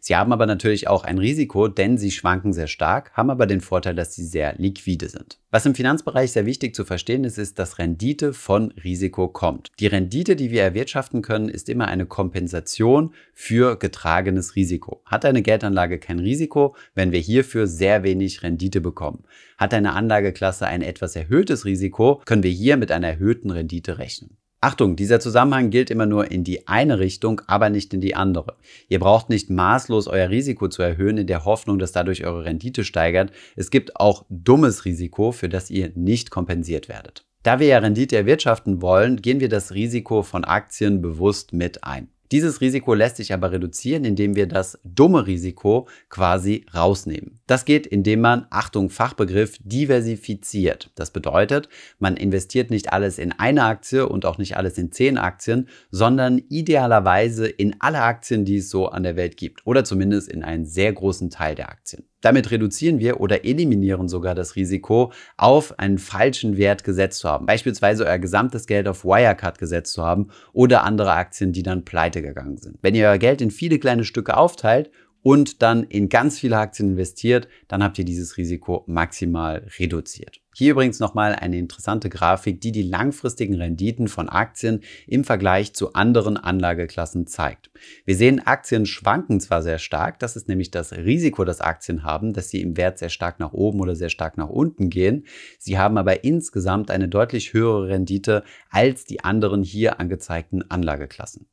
Sie 0.00 0.16
haben 0.16 0.32
aber 0.32 0.46
natürlich 0.46 0.88
auch 0.88 1.04
ein 1.04 1.18
Risiko, 1.18 1.68
denn 1.68 1.98
sie 1.98 2.10
schwanken 2.10 2.52
sehr 2.52 2.66
stark, 2.66 3.12
haben 3.12 3.30
aber 3.30 3.46
den 3.46 3.60
Vorteil, 3.60 3.94
dass 3.94 4.14
sie 4.14 4.24
sehr 4.24 4.54
liquide 4.56 5.08
sind. 5.08 5.38
Was 5.50 5.64
im 5.66 5.74
Finanzbereich 5.74 6.32
sehr 6.32 6.46
wichtig 6.46 6.74
zu 6.74 6.84
verstehen 6.84 7.24
ist, 7.24 7.38
ist, 7.38 7.58
dass 7.58 7.78
Rendite 7.78 8.32
von 8.32 8.72
Risiko 8.72 9.28
kommt. 9.28 9.68
Die 9.80 9.86
Rendite, 9.86 10.36
die 10.36 10.50
wir 10.50 10.62
erwirtschaften 10.62 11.22
können, 11.22 11.48
ist 11.48 11.68
immer 11.68 11.88
eine 11.88 12.06
Kompensation 12.06 13.14
für 13.32 13.76
getragenes 13.76 14.56
Risiko. 14.56 15.02
Hat 15.04 15.24
eine 15.24 15.42
Geldanlage 15.42 15.98
kein 15.98 16.18
Risiko, 16.18 16.76
wenn 16.94 17.12
wir 17.12 17.20
hierfür 17.20 17.66
sehr 17.66 18.02
wenig 18.02 18.42
Rendite 18.42 18.80
bekommen. 18.80 19.24
Hat 19.56 19.74
eine 19.74 19.92
Anlageklasse 19.92 20.66
ein 20.66 20.82
etwas 20.82 21.16
erhöhtes 21.16 21.64
Risiko, 21.64 22.20
können 22.24 22.42
wir 22.42 22.50
hier 22.50 22.76
mit 22.76 22.92
einer 22.92 23.08
erhöhten 23.08 23.50
Rendite 23.50 23.98
rechnen. 23.98 24.37
Achtung, 24.60 24.96
dieser 24.96 25.20
Zusammenhang 25.20 25.70
gilt 25.70 25.88
immer 25.88 26.06
nur 26.06 26.32
in 26.32 26.42
die 26.42 26.66
eine 26.66 26.98
Richtung, 26.98 27.40
aber 27.46 27.70
nicht 27.70 27.94
in 27.94 28.00
die 28.00 28.16
andere. 28.16 28.56
Ihr 28.88 28.98
braucht 28.98 29.28
nicht 29.28 29.50
maßlos 29.50 30.08
euer 30.08 30.30
Risiko 30.30 30.66
zu 30.66 30.82
erhöhen 30.82 31.16
in 31.16 31.28
der 31.28 31.44
Hoffnung, 31.44 31.78
dass 31.78 31.92
dadurch 31.92 32.24
eure 32.24 32.44
Rendite 32.44 32.82
steigert. 32.82 33.30
Es 33.54 33.70
gibt 33.70 33.94
auch 33.96 34.24
dummes 34.30 34.84
Risiko, 34.84 35.30
für 35.30 35.48
das 35.48 35.70
ihr 35.70 35.92
nicht 35.94 36.32
kompensiert 36.32 36.88
werdet. 36.88 37.24
Da 37.44 37.60
wir 37.60 37.68
ja 37.68 37.78
Rendite 37.78 38.16
erwirtschaften 38.16 38.82
wollen, 38.82 39.22
gehen 39.22 39.38
wir 39.38 39.48
das 39.48 39.74
Risiko 39.74 40.24
von 40.24 40.44
Aktien 40.44 41.00
bewusst 41.02 41.52
mit 41.52 41.84
ein. 41.84 42.08
Dieses 42.30 42.60
Risiko 42.60 42.94
lässt 42.94 43.16
sich 43.16 43.32
aber 43.32 43.52
reduzieren, 43.52 44.04
indem 44.04 44.36
wir 44.36 44.46
das 44.46 44.78
dumme 44.84 45.26
Risiko 45.26 45.88
quasi 46.10 46.66
rausnehmen. 46.74 47.40
Das 47.46 47.64
geht, 47.64 47.86
indem 47.86 48.20
man, 48.20 48.46
Achtung, 48.50 48.90
Fachbegriff, 48.90 49.58
diversifiziert. 49.62 50.90
Das 50.94 51.10
bedeutet, 51.10 51.68
man 51.98 52.16
investiert 52.16 52.70
nicht 52.70 52.92
alles 52.92 53.18
in 53.18 53.32
eine 53.32 53.64
Aktie 53.64 54.08
und 54.08 54.26
auch 54.26 54.38
nicht 54.38 54.56
alles 54.56 54.76
in 54.76 54.92
zehn 54.92 55.16
Aktien, 55.16 55.68
sondern 55.90 56.38
idealerweise 56.48 57.48
in 57.48 57.76
alle 57.80 58.02
Aktien, 58.02 58.44
die 58.44 58.56
es 58.56 58.68
so 58.68 58.88
an 58.88 59.02
der 59.02 59.16
Welt 59.16 59.36
gibt 59.36 59.66
oder 59.66 59.84
zumindest 59.84 60.28
in 60.30 60.44
einen 60.44 60.66
sehr 60.66 60.92
großen 60.92 61.30
Teil 61.30 61.54
der 61.54 61.70
Aktien. 61.70 62.07
Damit 62.20 62.50
reduzieren 62.50 62.98
wir 62.98 63.20
oder 63.20 63.44
eliminieren 63.44 64.08
sogar 64.08 64.34
das 64.34 64.56
Risiko, 64.56 65.12
auf 65.36 65.78
einen 65.78 65.98
falschen 65.98 66.56
Wert 66.56 66.82
gesetzt 66.82 67.20
zu 67.20 67.28
haben. 67.28 67.46
Beispielsweise 67.46 68.04
euer 68.06 68.18
gesamtes 68.18 68.66
Geld 68.66 68.88
auf 68.88 69.04
Wirecard 69.04 69.58
gesetzt 69.58 69.92
zu 69.92 70.02
haben 70.02 70.28
oder 70.52 70.82
andere 70.84 71.12
Aktien, 71.12 71.52
die 71.52 71.62
dann 71.62 71.84
pleite 71.84 72.20
gegangen 72.20 72.56
sind. 72.56 72.78
Wenn 72.82 72.94
ihr 72.94 73.06
euer 73.06 73.18
Geld 73.18 73.40
in 73.40 73.50
viele 73.50 73.78
kleine 73.78 74.04
Stücke 74.04 74.36
aufteilt 74.36 74.90
und 75.22 75.62
dann 75.62 75.84
in 75.84 76.08
ganz 76.08 76.38
viele 76.38 76.58
Aktien 76.58 76.90
investiert, 76.90 77.48
dann 77.66 77.82
habt 77.82 77.98
ihr 77.98 78.04
dieses 78.04 78.36
Risiko 78.36 78.84
maximal 78.86 79.66
reduziert. 79.78 80.40
Hier 80.54 80.72
übrigens 80.72 80.98
nochmal 80.98 81.36
eine 81.36 81.56
interessante 81.56 82.08
Grafik, 82.08 82.60
die 82.60 82.72
die 82.72 82.82
langfristigen 82.82 83.54
Renditen 83.54 84.08
von 84.08 84.28
Aktien 84.28 84.80
im 85.06 85.22
Vergleich 85.22 85.72
zu 85.72 85.92
anderen 85.92 86.36
Anlageklassen 86.36 87.28
zeigt. 87.28 87.70
Wir 88.04 88.16
sehen, 88.16 88.44
Aktien 88.44 88.84
schwanken 88.84 89.38
zwar 89.38 89.62
sehr 89.62 89.78
stark, 89.78 90.18
das 90.18 90.34
ist 90.34 90.48
nämlich 90.48 90.72
das 90.72 90.92
Risiko, 90.92 91.44
das 91.44 91.60
Aktien 91.60 92.02
haben, 92.02 92.32
dass 92.32 92.50
sie 92.50 92.60
im 92.60 92.76
Wert 92.76 92.98
sehr 92.98 93.08
stark 93.08 93.38
nach 93.38 93.52
oben 93.52 93.78
oder 93.78 93.94
sehr 93.94 94.08
stark 94.08 94.36
nach 94.36 94.48
unten 94.48 94.90
gehen. 94.90 95.26
Sie 95.60 95.78
haben 95.78 95.96
aber 95.96 96.24
insgesamt 96.24 96.90
eine 96.90 97.08
deutlich 97.08 97.52
höhere 97.52 97.86
Rendite 97.86 98.42
als 98.68 99.04
die 99.04 99.22
anderen 99.22 99.62
hier 99.62 100.00
angezeigten 100.00 100.68
Anlageklassen. 100.68 101.46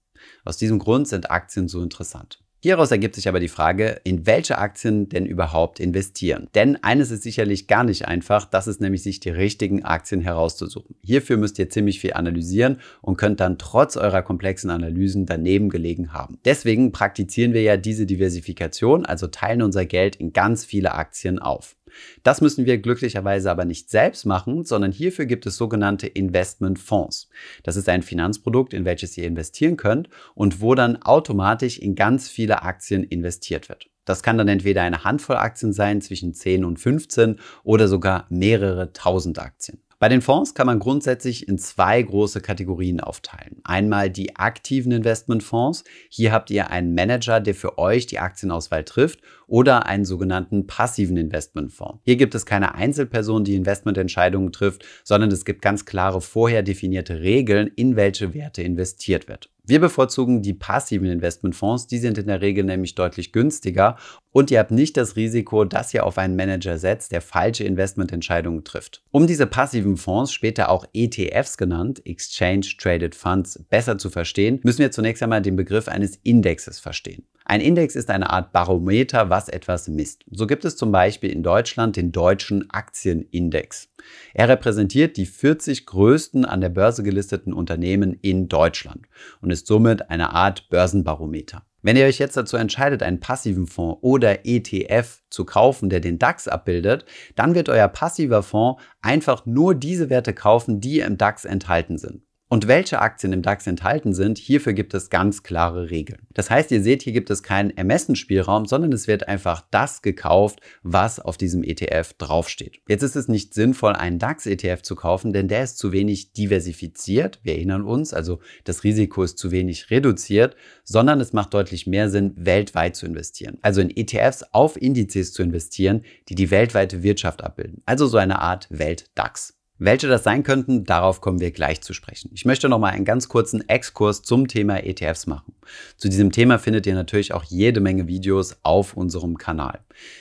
Aus 0.45 0.57
diesem 0.57 0.79
Grund 0.79 1.07
sind 1.07 1.29
Aktien 1.29 1.67
so 1.67 1.83
interessant. 1.83 2.44
Hieraus 2.65 2.89
ergibt 2.89 3.13
sich 3.13 3.27
aber 3.27 3.39
die 3.39 3.47
Frage, 3.47 4.01
in 4.05 4.25
welche 4.25 4.57
Aktien 4.57 5.07
denn 5.07 5.27
überhaupt 5.27 5.79
investieren. 5.79 6.47
Denn 6.55 6.83
eines 6.83 7.11
ist 7.11 7.21
sicherlich 7.21 7.67
gar 7.67 7.83
nicht 7.83 8.07
einfach, 8.07 8.45
das 8.45 8.65
ist 8.65 8.81
nämlich 8.81 9.03
sich 9.03 9.19
die 9.19 9.29
richtigen 9.29 9.83
Aktien 9.83 10.19
herauszusuchen. 10.19 10.95
Hierfür 11.03 11.37
müsst 11.37 11.59
ihr 11.59 11.69
ziemlich 11.69 11.99
viel 11.99 12.13
analysieren 12.13 12.79
und 13.03 13.17
könnt 13.17 13.39
dann 13.39 13.59
trotz 13.59 13.97
eurer 13.97 14.23
komplexen 14.23 14.71
Analysen 14.71 15.27
daneben 15.27 15.69
gelegen 15.69 16.11
haben. 16.11 16.39
Deswegen 16.43 16.91
praktizieren 16.91 17.53
wir 17.53 17.61
ja 17.61 17.77
diese 17.77 18.07
Diversifikation, 18.07 19.05
also 19.05 19.27
teilen 19.27 19.61
unser 19.61 19.85
Geld 19.85 20.15
in 20.15 20.33
ganz 20.33 20.65
viele 20.65 20.95
Aktien 20.95 21.37
auf. 21.37 21.75
Das 22.23 22.41
müssen 22.41 22.65
wir 22.65 22.77
glücklicherweise 22.77 23.51
aber 23.51 23.65
nicht 23.65 23.89
selbst 23.89 24.25
machen, 24.25 24.63
sondern 24.63 24.91
hierfür 24.91 25.25
gibt 25.25 25.45
es 25.45 25.57
sogenannte 25.57 26.07
Investmentfonds. 26.07 27.29
Das 27.63 27.75
ist 27.75 27.89
ein 27.89 28.03
Finanzprodukt, 28.03 28.73
in 28.73 28.85
welches 28.85 29.17
ihr 29.17 29.25
investieren 29.25 29.77
könnt 29.77 30.09
und 30.33 30.61
wo 30.61 30.75
dann 30.75 31.01
automatisch 31.01 31.77
in 31.79 31.95
ganz 31.95 32.29
viele 32.29 32.63
Aktien 32.63 33.03
investiert 33.03 33.69
wird. 33.69 33.87
Das 34.05 34.21
kann 34.21 34.37
dann 34.37 34.47
entweder 34.47 34.83
eine 34.83 35.03
Handvoll 35.03 35.35
Aktien 35.35 35.73
sein, 35.73 35.99
zwischen 35.99 36.33
10 36.33 36.63
und 36.63 36.77
15 36.77 37.39
oder 37.63 37.87
sogar 37.87 38.27
mehrere 38.29 38.93
tausend 38.93 39.39
Aktien. 39.39 39.79
Bei 39.97 40.09
den 40.09 40.21
Fonds 40.21 40.53
kann 40.53 40.67
man 40.67 40.79
grundsätzlich 40.79 41.47
in 41.47 41.57
zwei 41.57 42.01
große 42.01 42.41
Kategorien 42.41 42.99
aufteilen. 42.99 43.61
Einmal 43.63 44.09
die 44.09 44.35
aktiven 44.35 44.91
Investmentfonds. 44.91 45.85
Hier 46.09 46.33
habt 46.33 46.49
ihr 46.49 46.69
einen 46.69 46.93
Manager, 46.93 47.39
der 47.39 47.55
für 47.55 47.77
euch 47.77 48.05
die 48.05 48.19
Aktienauswahl 48.19 48.83
trifft 48.83 49.21
oder 49.47 49.85
einen 49.85 50.03
sogenannten 50.03 50.67
passiven 50.67 51.15
Investmentfonds. 51.15 52.01
Hier 52.03 52.17
gibt 52.17 52.35
es 52.35 52.45
keine 52.45 52.75
Einzelperson, 52.75 53.45
die 53.45 53.55
Investmententscheidungen 53.55 54.51
trifft, 54.51 54.85
sondern 55.05 55.31
es 55.31 55.45
gibt 55.45 55.61
ganz 55.61 55.85
klare 55.85 56.19
vorher 56.19 56.61
definierte 56.61 57.21
Regeln, 57.21 57.71
in 57.75 57.95
welche 57.95 58.33
Werte 58.33 58.63
investiert 58.63 59.29
wird. 59.29 59.49
Wir 59.67 59.79
bevorzugen 59.79 60.43
die 60.43 60.53
passiven 60.53 61.09
Investmentfonds, 61.09 61.87
die 61.87 61.97
sind 61.97 62.19
in 62.19 62.27
der 62.27 62.41
Regel 62.41 62.63
nämlich 62.63 62.93
deutlich 62.93 63.31
günstiger 63.31 63.97
und 64.31 64.51
ihr 64.51 64.59
habt 64.59 64.69
nicht 64.69 64.95
das 64.95 65.15
Risiko, 65.15 65.65
dass 65.65 65.91
ihr 65.91 66.05
auf 66.05 66.19
einen 66.19 66.35
Manager 66.35 66.77
setzt, 66.77 67.11
der 67.11 67.21
falsche 67.21 67.63
Investmententscheidungen 67.63 68.63
trifft. 68.63 69.01
Um 69.09 69.25
diese 69.25 69.47
passiven 69.47 69.97
Fonds, 69.97 70.31
später 70.31 70.69
auch 70.69 70.85
ETFs 70.93 71.57
genannt, 71.57 72.05
Exchange 72.05 72.67
Traded 72.77 73.15
Funds, 73.15 73.65
besser 73.69 73.97
zu 73.97 74.11
verstehen, 74.11 74.59
müssen 74.61 74.79
wir 74.79 74.91
zunächst 74.91 75.23
einmal 75.23 75.41
den 75.41 75.55
Begriff 75.55 75.87
eines 75.87 76.17
Indexes 76.21 76.79
verstehen. 76.79 77.25
Ein 77.47 77.61
Index 77.61 77.95
ist 77.95 78.09
eine 78.09 78.31
Art 78.31 78.51
Barometer, 78.53 79.29
was 79.29 79.49
etwas 79.49 79.87
misst. 79.87 80.25
So 80.31 80.47
gibt 80.47 80.65
es 80.65 80.77
zum 80.77 80.91
Beispiel 80.91 81.29
in 81.29 81.43
Deutschland 81.43 81.95
den 81.95 82.11
deutschen 82.11 82.71
Aktienindex. 82.71 83.87
Er 84.33 84.49
repräsentiert 84.49 85.15
die 85.15 85.27
40 85.27 85.85
größten 85.85 86.43
an 86.43 86.61
der 86.61 86.69
Börse 86.69 87.03
gelisteten 87.03 87.53
Unternehmen 87.53 88.17
in 88.21 88.49
Deutschland 88.49 89.05
und 89.41 89.51
ist 89.55 89.67
somit 89.67 90.09
eine 90.09 90.33
Art 90.33 90.69
Börsenbarometer. 90.69 91.63
Wenn 91.81 91.95
ihr 91.95 92.05
euch 92.05 92.19
jetzt 92.19 92.35
dazu 92.35 92.57
entscheidet, 92.57 93.01
einen 93.01 93.21
passiven 93.21 93.67
Fonds 93.67 93.99
oder 94.01 94.45
ETF 94.45 95.21
zu 95.29 95.45
kaufen, 95.45 95.89
der 95.89 96.01
den 96.01 96.19
DAX 96.19 96.49
abbildet, 96.49 97.05
dann 97.35 97.55
wird 97.55 97.69
euer 97.69 97.87
passiver 97.87 98.43
Fonds 98.43 98.81
einfach 99.01 99.45
nur 99.45 99.75
diese 99.75 100.09
Werte 100.09 100.33
kaufen, 100.33 100.81
die 100.81 100.99
im 100.99 101.17
DAX 101.17 101.45
enthalten 101.45 101.97
sind. 101.97 102.24
Und 102.47 102.67
welche 102.67 103.01
Aktien 103.01 103.33
im 103.33 103.41
DAX 103.41 103.65
enthalten 103.65 104.13
sind, 104.13 104.37
hierfür 104.37 104.73
gibt 104.73 104.93
es 104.93 105.09
ganz 105.09 105.41
klare 105.41 105.89
Regeln. 105.89 106.27
Das 106.35 106.51
heißt, 106.51 106.69
ihr 106.69 106.83
seht, 106.83 107.01
hier 107.01 107.13
gibt 107.13 107.31
es 107.31 107.41
keinen 107.41 107.75
Ermessensspielraum, 107.75 108.67
sondern 108.67 108.93
es 108.93 109.07
wird 109.07 109.27
einfach 109.27 109.63
das 109.71 110.03
gekauft, 110.03 110.59
was 110.83 111.19
auf 111.19 111.37
diesem 111.37 111.63
ETF 111.63 112.13
draufsteht. 112.19 112.81
Jetzt 112.87 113.01
ist 113.01 113.15
es 113.15 113.27
nicht 113.27 113.55
sinnvoll, 113.55 113.93
einen 113.93 114.19
DAX-ETF 114.19 114.83
zu 114.83 114.95
kaufen, 114.95 115.33
denn 115.33 115.47
der 115.47 115.63
ist 115.63 115.79
zu 115.79 115.91
wenig 115.91 116.33
diversifiziert. 116.33 117.39
Wir 117.41 117.55
erinnern 117.55 117.81
uns, 117.81 118.13
also 118.13 118.39
das 118.63 118.83
Risiko 118.83 119.23
ist 119.23 119.39
zu 119.39 119.49
wenig 119.49 119.89
reduziert, 119.89 120.55
sondern 120.83 121.19
es 121.21 121.33
macht 121.33 121.51
deutlich 121.55 121.87
mehr 121.87 122.11
Sinn, 122.11 122.33
weltweit 122.37 122.95
zu 122.95 123.07
investieren. 123.07 123.57
Also 123.63 123.81
in 123.81 123.89
ETFs 123.89 124.43
auf 124.51 124.79
Indizes 124.79 125.33
zu 125.33 125.41
investieren, 125.41 126.03
die 126.29 126.35
die 126.35 126.51
weltweite 126.51 127.01
Wirtschaft 127.01 127.43
abbilden. 127.43 127.81
Also 127.87 128.05
so 128.05 128.17
eine 128.17 128.39
Art 128.39 128.67
Welt-DAX. 128.69 129.55
Welche 129.77 130.07
das 130.07 130.23
sein 130.23 130.43
könnten, 130.43 130.85
darauf 130.85 131.19
kommen 131.19 131.41
wir 131.41 131.51
gleich 131.51 131.81
zu 131.81 131.93
sprechen. 131.93 132.31
Ich 132.33 132.45
möchte 132.45 132.69
noch 132.69 132.79
mal 132.79 132.91
einen 132.91 133.03
ganz 133.03 133.27
kurzen 133.27 133.67
Exkurs 133.67 134.21
zum 134.21 134.47
Thema 134.47 134.83
ETFs 134.83 135.27
machen. 135.27 135.53
Zu 135.97 136.07
diesem 136.07 136.31
Thema 136.31 136.59
findet 136.59 136.87
ihr 136.87 136.95
natürlich 136.95 137.33
auch 137.33 137.43
jede 137.43 137.81
Menge 137.81 138.07
Videos 138.07 138.55
auf 138.63 138.95
unserem 138.95 139.37
Kanal. 139.37 139.79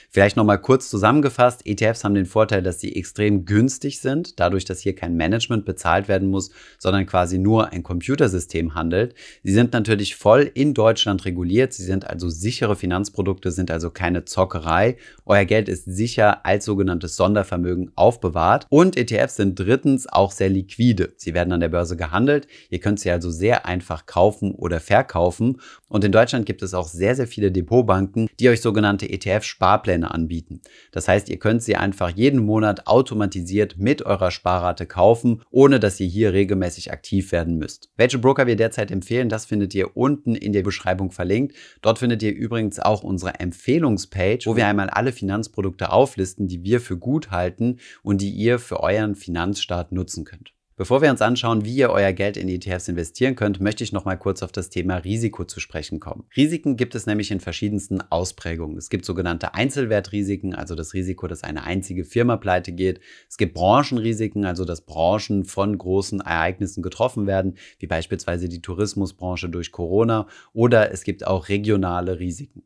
Vielleicht 0.09 0.37
noch 0.37 0.45
mal 0.45 0.57
kurz 0.57 0.89
zusammengefasst, 0.89 1.65
ETFs 1.65 2.03
haben 2.03 2.15
den 2.15 2.25
Vorteil, 2.25 2.63
dass 2.63 2.79
sie 2.79 2.95
extrem 2.95 3.45
günstig 3.45 3.99
sind, 3.99 4.39
dadurch, 4.39 4.65
dass 4.65 4.79
hier 4.79 4.95
kein 4.95 5.15
Management 5.15 5.65
bezahlt 5.65 6.07
werden 6.07 6.29
muss, 6.29 6.51
sondern 6.79 7.05
quasi 7.05 7.37
nur 7.37 7.71
ein 7.71 7.83
Computersystem 7.83 8.75
handelt. 8.75 9.15
Sie 9.43 9.53
sind 9.53 9.73
natürlich 9.73 10.15
voll 10.15 10.49
in 10.53 10.73
Deutschland 10.73 11.25
reguliert, 11.25 11.73
sie 11.73 11.83
sind 11.83 12.07
also 12.07 12.29
sichere 12.29 12.75
Finanzprodukte, 12.75 13.51
sind 13.51 13.71
also 13.71 13.89
keine 13.89 14.25
Zockerei. 14.25 14.97
Euer 15.25 15.45
Geld 15.45 15.69
ist 15.69 15.85
sicher 15.85 16.45
als 16.45 16.65
sogenanntes 16.65 17.15
Sondervermögen 17.15 17.91
aufbewahrt 17.95 18.67
und 18.69 18.97
ETFs 18.97 19.35
sind 19.35 19.59
drittens 19.59 20.07
auch 20.07 20.31
sehr 20.31 20.49
liquide. 20.49 21.13
Sie 21.17 21.33
werden 21.33 21.51
an 21.53 21.59
der 21.59 21.69
Börse 21.69 21.97
gehandelt. 21.97 22.47
Ihr 22.69 22.79
könnt 22.79 22.99
sie 22.99 23.11
also 23.11 23.31
sehr 23.31 23.65
einfach 23.65 24.05
kaufen 24.05 24.53
oder 24.53 24.79
verkaufen. 24.79 25.59
Und 25.95 26.03
in 26.03 26.11
Deutschland 26.11 26.45
gibt 26.45 26.61
es 26.61 26.73
auch 26.73 26.89
sehr, 26.89 27.15
sehr 27.15 27.25
viele 27.25 27.53
Depotbanken, 27.53 28.27
die 28.41 28.49
euch 28.49 28.59
sogenannte 28.59 29.09
ETF-Sparpläne 29.09 30.11
anbieten. 30.11 30.59
Das 30.91 31.07
heißt, 31.07 31.29
ihr 31.29 31.39
könnt 31.39 31.63
sie 31.63 31.77
einfach 31.77 32.09
jeden 32.09 32.45
Monat 32.45 32.85
automatisiert 32.85 33.77
mit 33.77 34.05
eurer 34.05 34.29
Sparrate 34.29 34.87
kaufen, 34.87 35.41
ohne 35.51 35.79
dass 35.79 35.97
ihr 36.01 36.07
hier 36.07 36.33
regelmäßig 36.33 36.91
aktiv 36.91 37.31
werden 37.31 37.57
müsst. 37.57 37.91
Welche 37.95 38.19
Broker 38.19 38.45
wir 38.45 38.57
derzeit 38.57 38.91
empfehlen, 38.91 39.29
das 39.29 39.45
findet 39.45 39.73
ihr 39.73 39.95
unten 39.95 40.35
in 40.35 40.51
der 40.51 40.63
Beschreibung 40.63 41.11
verlinkt. 41.11 41.55
Dort 41.81 41.99
findet 41.99 42.21
ihr 42.23 42.35
übrigens 42.35 42.81
auch 42.81 43.01
unsere 43.01 43.39
Empfehlungspage, 43.39 44.47
wo 44.47 44.57
wir 44.57 44.67
einmal 44.67 44.89
alle 44.89 45.13
Finanzprodukte 45.13 45.93
auflisten, 45.93 46.49
die 46.49 46.61
wir 46.65 46.81
für 46.81 46.97
gut 46.97 47.31
halten 47.31 47.77
und 48.03 48.19
die 48.19 48.31
ihr 48.31 48.59
für 48.59 48.81
euren 48.81 49.15
Finanz 49.15 49.45
Finanzstaat 49.45 49.91
nutzen 49.91 50.25
könnt. 50.25 50.54
Bevor 50.77 51.01
wir 51.01 51.09
uns 51.09 51.21
anschauen, 51.21 51.63
wie 51.63 51.73
ihr 51.73 51.89
euer 51.89 52.11
Geld 52.11 52.35
in 52.35 52.49
ETFs 52.49 52.89
investieren 52.89 53.37
könnt, 53.37 53.61
möchte 53.61 53.85
ich 53.85 53.93
noch 53.93 54.03
mal 54.03 54.17
kurz 54.17 54.43
auf 54.43 54.51
das 54.51 54.69
Thema 54.69 54.97
Risiko 54.97 55.45
zu 55.45 55.61
sprechen 55.61 56.01
kommen. 56.01 56.25
Risiken 56.35 56.75
gibt 56.75 56.95
es 56.95 57.05
nämlich 57.05 57.31
in 57.31 57.39
verschiedensten 57.39 58.01
Ausprägungen. 58.01 58.77
Es 58.77 58.89
gibt 58.89 59.05
sogenannte 59.05 59.53
Einzelwertrisiken, 59.53 60.53
also 60.53 60.75
das 60.75 60.93
Risiko, 60.93 61.27
dass 61.27 61.43
eine 61.43 61.63
einzige 61.63 62.03
Firma 62.03 62.35
pleite 62.35 62.73
geht. 62.73 62.99
Es 63.29 63.37
gibt 63.37 63.53
Branchenrisiken, 63.53 64.43
also 64.43 64.65
dass 64.65 64.81
Branchen 64.81 65.45
von 65.45 65.77
großen 65.77 66.19
Ereignissen 66.19 66.83
getroffen 66.83 67.25
werden, 67.25 67.55
wie 67.79 67.87
beispielsweise 67.87 68.49
die 68.49 68.61
Tourismusbranche 68.61 69.47
durch 69.47 69.71
Corona. 69.71 70.27
Oder 70.51 70.91
es 70.91 71.05
gibt 71.05 71.25
auch 71.25 71.47
regionale 71.47 72.19
Risiken. 72.19 72.63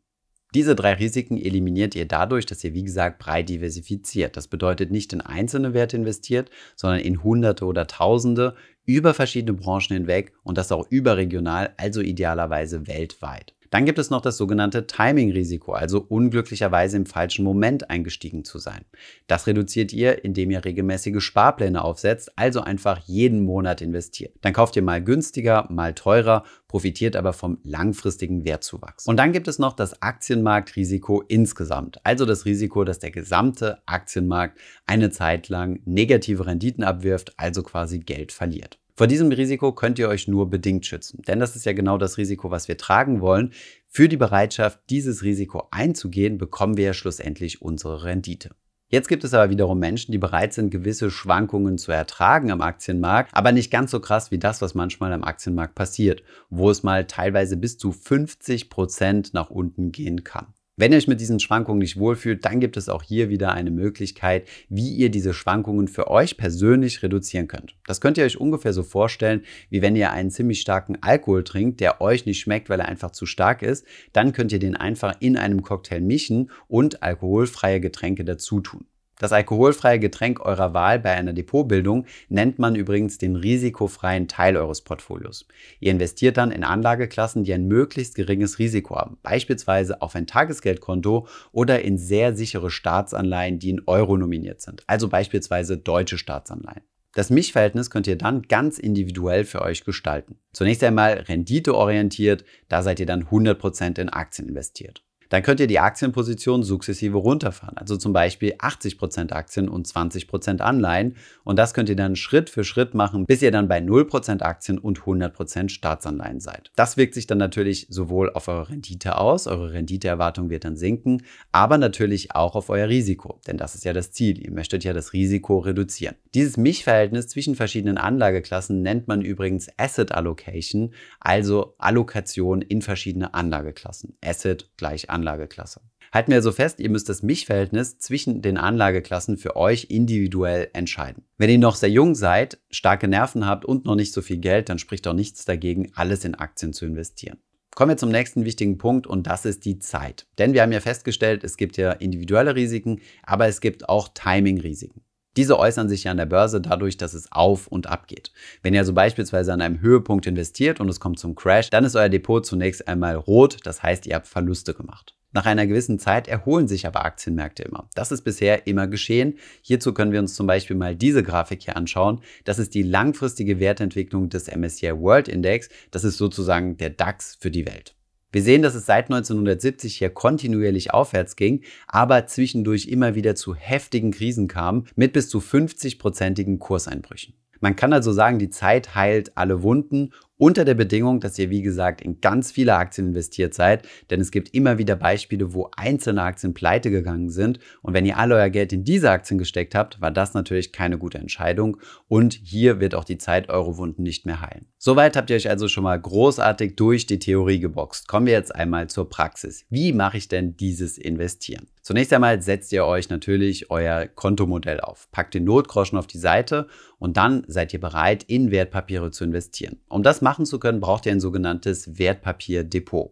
Diese 0.56 0.76
drei 0.76 0.94
Risiken 0.94 1.38
eliminiert 1.38 1.94
ihr 1.94 2.08
dadurch, 2.08 2.48
dass 2.48 2.64
ihr, 2.64 2.74
wie 2.74 2.84
gesagt, 2.84 3.20
breit 3.20 3.50
diversifiziert. 3.50 4.36
Das 4.36 4.48
bedeutet 4.48 4.90
nicht 4.90 5.14
in 5.14 5.22
einzelne 5.22 5.76
Werte 5.76 5.96
investiert, 5.96 6.50
sondern 6.76 7.02
in 7.02 7.24
Hunderte 7.24 7.66
oder 7.66 7.86
Tausende 7.86 8.56
über 8.84 9.14
verschiedene 9.14 9.54
Branchen 9.54 9.94
hinweg 9.94 10.34
und 10.42 10.58
das 10.58 10.72
auch 10.72 10.88
überregional, 10.90 11.76
also 11.78 12.02
idealerweise 12.02 12.88
weltweit. 12.88 13.54
Dann 13.70 13.86
gibt 13.86 14.00
es 14.00 14.10
noch 14.10 14.22
das 14.22 14.38
sogenannte 14.38 14.88
Timing-Risiko, 14.88 15.74
also 15.74 16.04
unglücklicherweise 16.08 16.98
im 16.98 17.06
falschen 17.06 17.44
Moment 17.44 17.90
eingestiegen 17.90 18.44
zu 18.44 18.58
sein. 18.58 18.86
Das 19.28 19.46
reduziert 19.46 19.94
ihr, 19.94 20.24
indem 20.24 20.52
ihr 20.52 20.66
regelmäßige 20.66 21.22
Sparpläne 21.22 21.84
aufsetzt, 21.84 22.32
also 22.36 22.62
einfach 22.62 23.00
jeden 23.06 23.42
Monat 23.42 23.82
investiert. 23.82 24.34
Dann 24.42 24.54
kauft 24.54 24.76
ihr 24.76 24.82
mal 24.82 25.04
günstiger, 25.04 25.68
mal 25.70 25.94
teurer, 25.94 26.44
profitiert 26.68 27.16
aber 27.16 27.34
vom 27.34 27.60
langfristigen 27.64 28.46
Wertzuwachs. 28.46 29.06
Und 29.06 29.18
dann 29.18 29.34
gibt 29.34 29.48
es 29.48 29.60
noch 29.60 29.74
das 29.74 30.02
Aktienmarktrisiko 30.02 31.24
insgesamt, 31.28 32.04
also 32.06 32.26
das 32.26 32.46
Risiko, 32.46 32.84
dass 32.84 33.00
der 33.00 33.12
gesamte 33.12 33.80
Aktienmarkt 33.86 34.58
eine 34.86 35.12
Zeit 35.12 35.50
lang 35.50 35.82
negative 35.86 36.46
Renditen 36.46 36.84
abwirft, 36.84 37.34
also 37.38 37.64
quasi 37.64 38.00
Geld 38.00 38.32
verliert. 38.32 38.79
Vor 39.00 39.08
diesem 39.08 39.32
Risiko 39.32 39.72
könnt 39.72 39.98
ihr 39.98 40.10
euch 40.10 40.28
nur 40.28 40.50
bedingt 40.50 40.86
schützen, 40.86 41.22
denn 41.26 41.40
das 41.40 41.56
ist 41.56 41.66
ja 41.66 41.72
genau 41.72 41.98
das 41.98 42.18
Risiko, 42.18 42.52
was 42.52 42.68
wir 42.68 42.76
tragen 42.76 43.22
wollen. 43.22 43.54
Für 43.88 44.10
die 44.10 44.18
Bereitschaft, 44.18 44.82
dieses 44.90 45.24
Risiko 45.24 45.70
einzugehen, 45.72 46.38
bekommen 46.38 46.76
wir 46.76 46.84
ja 46.84 46.94
schlussendlich 46.94 47.62
unsere 47.62 48.04
Rendite. 48.04 48.50
Jetzt 48.90 49.08
gibt 49.08 49.24
es 49.24 49.34
aber 49.34 49.50
wiederum 49.50 49.80
Menschen, 49.80 50.12
die 50.12 50.18
bereit 50.18 50.52
sind, 50.52 50.70
gewisse 50.70 51.12
Schwankungen 51.12 51.78
zu 51.78 51.94
ertragen 51.94 52.52
am 52.52 52.60
Aktienmarkt, 52.60 53.34
aber 53.34 53.54
nicht 53.54 53.72
ganz 53.72 53.92
so 53.92 54.02
krass 54.02 54.32
wie 54.32 54.38
das, 54.38 54.62
was 54.62 54.76
manchmal 54.76 55.14
am 55.14 55.24
Aktienmarkt 55.24 55.76
passiert, 55.76 56.22
wo 56.50 56.70
es 56.70 56.84
mal 56.84 57.08
teilweise 57.08 57.56
bis 57.56 57.78
zu 57.78 57.94
50 57.94 58.70
Prozent 58.70 59.34
nach 59.34 59.50
unten 59.50 59.94
gehen 59.94 60.26
kann. 60.26 60.48
Wenn 60.80 60.94
ihr 60.94 60.98
euch 60.98 61.10
mit 61.10 61.20
diesen 61.20 61.42
Schwankungen 61.42 61.80
nicht 61.80 62.00
wohlfühlt, 62.00 62.46
dann 62.46 62.62
gibt 62.62 62.78
es 62.78 62.88
auch 62.88 63.04
hier 63.04 63.28
wieder 63.28 63.52
eine 63.52 63.70
Möglichkeit, 63.70 64.48
wie 64.70 64.94
ihr 64.94 65.10
diese 65.10 65.34
Schwankungen 65.34 65.89
für 65.89 66.10
euch 66.10 66.38
persönlich 66.38 67.04
reduzieren 67.04 67.50
könnt. 67.50 67.76
Das 67.86 68.00
könnt 68.00 68.18
ihr 68.18 68.24
euch 68.24 68.39
ungefähr 68.39 68.72
so 68.72 68.84
vorstellen, 68.84 69.44
wie 69.70 69.82
wenn 69.82 69.98
ihr 69.98 70.13
einen 70.13 70.32
ziemlich 70.32 70.62
starken 70.62 70.98
Alkohol 71.02 71.44
trinkt, 71.44 71.82
der 71.82 72.00
euch 72.00 72.26
nicht 72.26 72.39
schmeckt, 72.39 72.70
weil 72.70 72.80
er 72.80 72.88
einfach 72.88 73.12
zu 73.12 73.26
stark 73.26 73.62
ist. 73.62 73.86
Dann 74.13 74.32
könnt 74.32 74.54
ihr 74.54 74.60
den 74.60 74.78
einfach 74.78 75.15
in 75.20 75.36
einem 75.36 75.63
Cocktail 75.63 76.00
mischen 76.00 76.50
und 76.70 77.04
alkoholfreie 77.04 77.82
Getränke 77.82 78.24
dazu 78.24 78.62
tun. 78.62 78.86
Das 79.20 79.34
alkoholfreie 79.34 80.00
Getränk 80.00 80.40
eurer 80.40 80.74
Wahl 80.74 80.98
bei 80.98 81.12
einer 81.12 81.34
Depotbildung 81.34 82.06
nennt 82.30 82.58
man 82.58 82.76
übrigens 82.76 83.18
den 83.18 83.36
risikofreien 83.36 84.30
Teil 84.30 84.56
eures 84.56 84.82
Portfolios. 84.82 85.46
Ihr 85.82 85.92
investiert 85.92 86.38
dann 86.38 86.52
in 86.52 86.64
Anlageklassen, 86.64 87.44
die 87.44 87.54
ein 87.54 87.68
möglichst 87.68 88.16
geringes 88.16 88.60
Risiko 88.60 88.96
haben, 88.96 89.18
beispielsweise 89.22 90.02
auf 90.02 90.16
ein 90.16 90.26
Tagesgeldkonto 90.26 91.28
oder 91.52 91.82
in 91.82 91.98
sehr 91.98 92.34
sichere 92.34 92.72
Staatsanleihen, 92.72 93.60
die 93.60 93.72
in 93.72 93.82
Euro 93.88 94.16
nominiert 94.16 94.62
sind, 94.62 94.84
also 94.88 95.10
beispielsweise 95.10 95.78
deutsche 95.78 96.18
Staatsanleihen. 96.18 96.84
Das 97.14 97.30
Mischverhältnis 97.30 97.90
könnt 97.90 98.08
ihr 98.08 98.18
dann 98.18 98.44
ganz 98.44 98.80
individuell 98.80 99.44
für 99.44 99.62
euch 99.62 99.84
gestalten. 99.84 100.38
Zunächst 100.54 100.82
einmal 100.82 101.26
renditeorientiert, 101.28 102.46
da 102.70 102.84
seid 102.84 103.02
ihr 103.02 103.06
dann 103.06 103.26
100% 103.26 104.00
in 104.00 104.08
Aktien 104.08 104.48
investiert 104.48 105.04
dann 105.30 105.44
könnt 105.44 105.60
ihr 105.60 105.68
die 105.68 105.80
Aktienposition 105.80 106.63
sukzessive 106.63 107.18
runterfahren. 107.18 107.78
Also 107.78 107.98
zum 107.98 108.13
Beispiel 108.13 108.56
80% 108.56 109.32
Aktien 109.32 109.70
und 109.70 109.88
20% 109.88 110.60
Anleihen. 110.60 111.15
Und 111.44 111.58
das 111.58 111.74
könnt 111.74 111.89
ihr 111.89 111.96
dann 111.96 112.15
Schritt 112.15 112.50
für 112.50 112.63
Schritt 112.63 112.94
machen, 112.94 113.26
bis 113.26 113.42
ihr 113.42 113.52
dann 113.52 113.68
bei 113.68 113.80
0% 113.80 114.42
Aktien 114.42 114.78
und 114.78 115.02
100% 115.02 115.70
Staatsanleihen 115.70 116.39
seid. 116.39 116.72
Das 116.76 116.98
wirkt 116.98 117.13
sich 117.13 117.28
dann 117.28 117.38
natürlich 117.38 117.88
sowohl 117.89 118.32
auf 118.32 118.48
eure 118.48 118.70
Rendite 118.70 119.18
aus, 119.18 119.48
eure 119.48 119.74
Renditeerwartung 119.74 120.50
wird 120.50 120.65
dann 120.65 120.76
sinken, 120.76 121.24
aber 121.52 121.78
natürlich 121.78 122.36
auch 122.36 122.56
auf 122.56 122.70
euer 122.70 122.89
Risiko. 122.89 123.39
Denn 123.48 123.58
das 123.58 123.76
ist 123.76 123.86
ja 123.86 123.94
das 123.94 124.12
Ziel. 124.12 124.44
Ihr 124.44 124.52
möchtet 124.52 124.84
ja 124.84 124.94
das 124.94 125.13
Risiko 125.13 125.60
reduzieren. 125.60 126.15
Dieses 126.36 126.58
Mischverhältnis 126.58 127.28
zwischen 127.28 127.56
verschiedenen 127.56 127.98
Anlageklassen 127.98 128.84
nennt 128.84 129.08
man 129.08 129.22
übrigens 129.22 129.68
Asset 129.78 130.12
Allocation, 130.12 130.94
also 131.20 131.74
Allokation 131.80 132.62
in 132.62 132.84
verschiedene 132.84 133.34
Anlageklassen. 133.34 134.15
Asset 134.24 134.70
gleich 134.78 135.10
Anlageklasse. 135.10 135.82
Halten 136.13 136.30
wir 136.30 136.38
also 136.38 136.52
fest, 136.52 136.80
ihr 136.80 136.89
müsst 136.92 137.10
das 137.10 137.24
Mischverhältnis 137.24 137.98
zwischen 137.98 138.44
den 138.44 138.58
Anlageklassen 138.58 139.38
für 139.38 139.56
euch 139.56 139.88
individuell 139.89 140.70
entscheiden. 140.74 141.24
Wenn 141.38 141.50
ihr 141.50 141.58
noch 141.58 141.76
sehr 141.76 141.89
jung 141.89 142.13
seid, 142.13 142.60
starke 142.70 143.08
Nerven 143.08 143.48
habt 143.48 143.65
und 143.65 143.86
noch 143.86 143.96
nicht 143.96 144.13
so 144.13 144.22
viel 144.22 144.38
Geld, 144.38 144.70
dann 144.70 144.78
spricht 144.78 145.08
auch 145.08 145.13
nichts 145.13 145.46
dagegen, 145.46 145.92
alles 145.96 146.26
in 146.26 146.36
Aktien 146.36 146.74
zu 146.74 146.86
investieren. 146.86 147.39
Kommen 147.76 147.89
wir 147.89 147.98
zum 147.98 148.10
nächsten 148.10 148.46
wichtigen 148.46 148.78
Punkt 148.78 149.08
und 149.08 149.26
das 149.26 149.46
ist 149.46 149.65
die 149.65 149.80
Zeit. 149.80 150.28
Denn 150.38 150.54
wir 150.54 150.62
haben 150.62 150.72
ja 150.72 150.80
festgestellt, 150.80 151.44
es 151.44 151.58
gibt 151.58 151.78
ja 151.78 151.92
individuelle 151.92 152.56
Risiken, 152.56 153.02
aber 153.24 153.48
es 153.48 153.62
gibt 153.62 153.88
auch 153.88 154.10
Timing-Risiken. 154.10 155.02
Diese 155.39 155.58
äußern 155.58 155.88
sich 155.88 156.04
ja 156.04 156.12
an 156.12 156.17
der 156.17 156.25
Börse 156.25 156.60
dadurch, 156.60 156.97
dass 156.97 157.13
es 157.13 157.32
auf 157.32 157.67
und 157.67 157.88
ab 157.88 158.10
geht. 158.10 158.34
Wenn 158.62 158.73
ihr 158.73 158.82
also 158.82 158.91
beispielsweise 158.91 159.54
an 159.54 159.62
einem 159.62 159.80
Höhepunkt 159.80 160.28
investiert 160.28 160.82
und 160.82 160.89
es 160.89 160.99
kommt 160.99 161.17
zum 161.17 161.34
Crash, 161.34 161.69
dann 161.69 161.86
ist 161.86 161.95
euer 161.95 162.10
Depot 162.10 162.45
zunächst 162.45 162.89
einmal 162.89 163.15
rot, 163.15 163.60
das 163.63 163.82
heißt, 163.82 164.06
ihr 164.06 164.15
habt 164.15 164.28
Verluste 164.28 164.73
gemacht. 164.73 165.15
Nach 165.32 165.45
einer 165.45 165.65
gewissen 165.65 165.97
Zeit 165.97 166.28
erholen 166.28 166.67
sich 166.67 166.86
aber 166.86 167.06
Aktienmärkte 167.06 167.63
immer. 167.63 167.88
Das 167.95 168.12
ist 168.12 168.23
bisher 168.23 168.67
immer 168.67 168.88
geschehen. 168.88 169.38
Hierzu 169.62 169.93
können 169.93 170.12
wir 170.12 170.19
uns 170.19 170.36
zum 170.36 170.45
Beispiel 170.45 170.75
mal 170.75 170.93
diese 170.93 171.23
Grafik 171.23 171.63
hier 171.63 171.78
anschauen. 171.78 172.19
Das 172.43 172.60
ist 172.60 172.73
die 172.73 172.84
langfristige 172.84 173.62
Wertentwicklung 173.62 174.28
des 174.28 174.54
MSCI 174.54 174.91
World 174.91 175.30
Index. 175.30 175.69
Das 175.91 176.04
ist 176.04 176.17
sozusagen 176.17 176.75
der 176.75 176.89
DAX 176.89 177.38
für 177.39 177.49
die 177.49 177.65
Welt. 177.65 177.95
Wir 178.32 178.44
sehen, 178.44 178.62
dass 178.62 178.76
es 178.76 178.86
seit 178.86 179.06
1970 179.06 179.98
hier 179.98 180.12
kontinuierlich 180.12 180.94
aufwärts 180.94 181.36
ging, 181.36 181.63
aber 181.88 182.28
zwischendurch 182.28 182.88
immer 182.88 183.15
wieder 183.15 183.34
zu 183.34 183.56
heftigen 183.56 184.12
Krisen 184.12 184.48
kam 184.48 184.86
mit 184.96 185.13
bis 185.13 185.30
zu 185.30 185.39
50-prozentigen 185.39 186.60
Kurseinbrüchen. 186.60 187.34
Man 187.60 187.76
kann 187.76 187.92
also 187.92 188.12
sagen, 188.12 188.39
die 188.39 188.52
Zeit 188.52 188.96
heilt 188.96 189.36
alle 189.36 189.63
Wunden 189.63 190.12
unter 190.38 190.63
der 190.63 190.76
Bedingung, 190.76 191.20
dass 191.20 191.38
ihr, 191.38 191.50
wie 191.50 191.62
gesagt, 191.62 192.02
in 192.02 192.22
ganz 192.22 192.52
viele 192.52 192.76
Aktien 192.76 193.08
investiert 193.08 193.54
seid, 193.54 193.86
denn 194.10 194.22
es 194.22 194.32
gibt 194.32 194.54
immer 194.54 194.78
wieder 194.78 194.96
Beispiele, 194.96 195.54
wo 195.54 195.70
einzelne 195.76 196.22
Aktien 196.22 196.54
pleite 196.54 196.89
gegangen 196.92 197.30
sind. 197.30 197.60
Und 197.82 197.94
wenn 197.94 198.06
ihr 198.06 198.18
all 198.18 198.32
euer 198.32 198.50
Geld 198.50 198.72
in 198.72 198.86
diese 198.86 199.12
Aktien 199.12 199.38
gesteckt 199.38 199.76
habt, 199.76 200.00
war 200.00 200.12
das 200.12 200.34
natürlich 200.34 200.72
keine 200.72 200.98
gute 200.98 201.18
Entscheidung. 201.18 201.78
Und 202.08 202.34
hier 202.36 202.80
wird 202.80 202.96
auch 202.96 203.04
die 203.04 203.18
Zeit 203.18 203.50
eure 203.50 203.76
Wunden 203.76 204.04
nicht 204.04 204.26
mehr 204.26 204.39
heilen. 204.39 204.68
Soweit 204.82 205.18
habt 205.18 205.30
ihr 205.30 205.36
euch 205.36 205.50
also 205.50 205.68
schon 205.68 205.84
mal 205.84 206.00
großartig 206.00 206.78
durch 206.78 207.06
die 207.06 207.20
Theorie 207.20 207.60
geboxt. 207.60 208.08
Kommen 208.08 208.28
wir 208.28 208.32
jetzt 208.32 208.56
einmal 208.56 208.89
zur 208.89 209.10
Praxis. 209.10 209.65
Wie 209.70 209.92
mache 209.92 210.15
ich 210.15 210.30
denn 210.30 210.56
dieses 210.56 210.98
Investieren? 210.98 211.68
Zunächst 211.82 212.13
einmal 212.13 212.42
setzt 212.42 212.72
ihr 212.72 212.86
euch 212.86 213.10
natürlich 213.10 213.70
euer 213.72 214.08
Kontomodell 214.08 214.80
auf, 214.80 215.12
packt 215.12 215.34
den 215.34 215.44
Notgroschen 215.44 215.98
auf 215.98 216.08
die 216.08 216.18
Seite 216.18 216.68
und 216.98 217.18
dann 217.18 217.44
seid 217.48 217.74
ihr 217.74 217.82
bereit, 217.82 218.24
in 218.24 218.52
Wertpapiere 218.52 219.12
zu 219.12 219.26
investieren. 219.26 219.82
Um 219.89 220.02
das 220.02 220.22
machen 220.22 220.46
zu 220.46 220.60
können, 220.60 220.80
braucht 220.80 221.06
ihr 221.06 221.12
ein 221.12 221.20
sogenanntes 221.20 222.00
Wertpapierdepot 222.00 223.12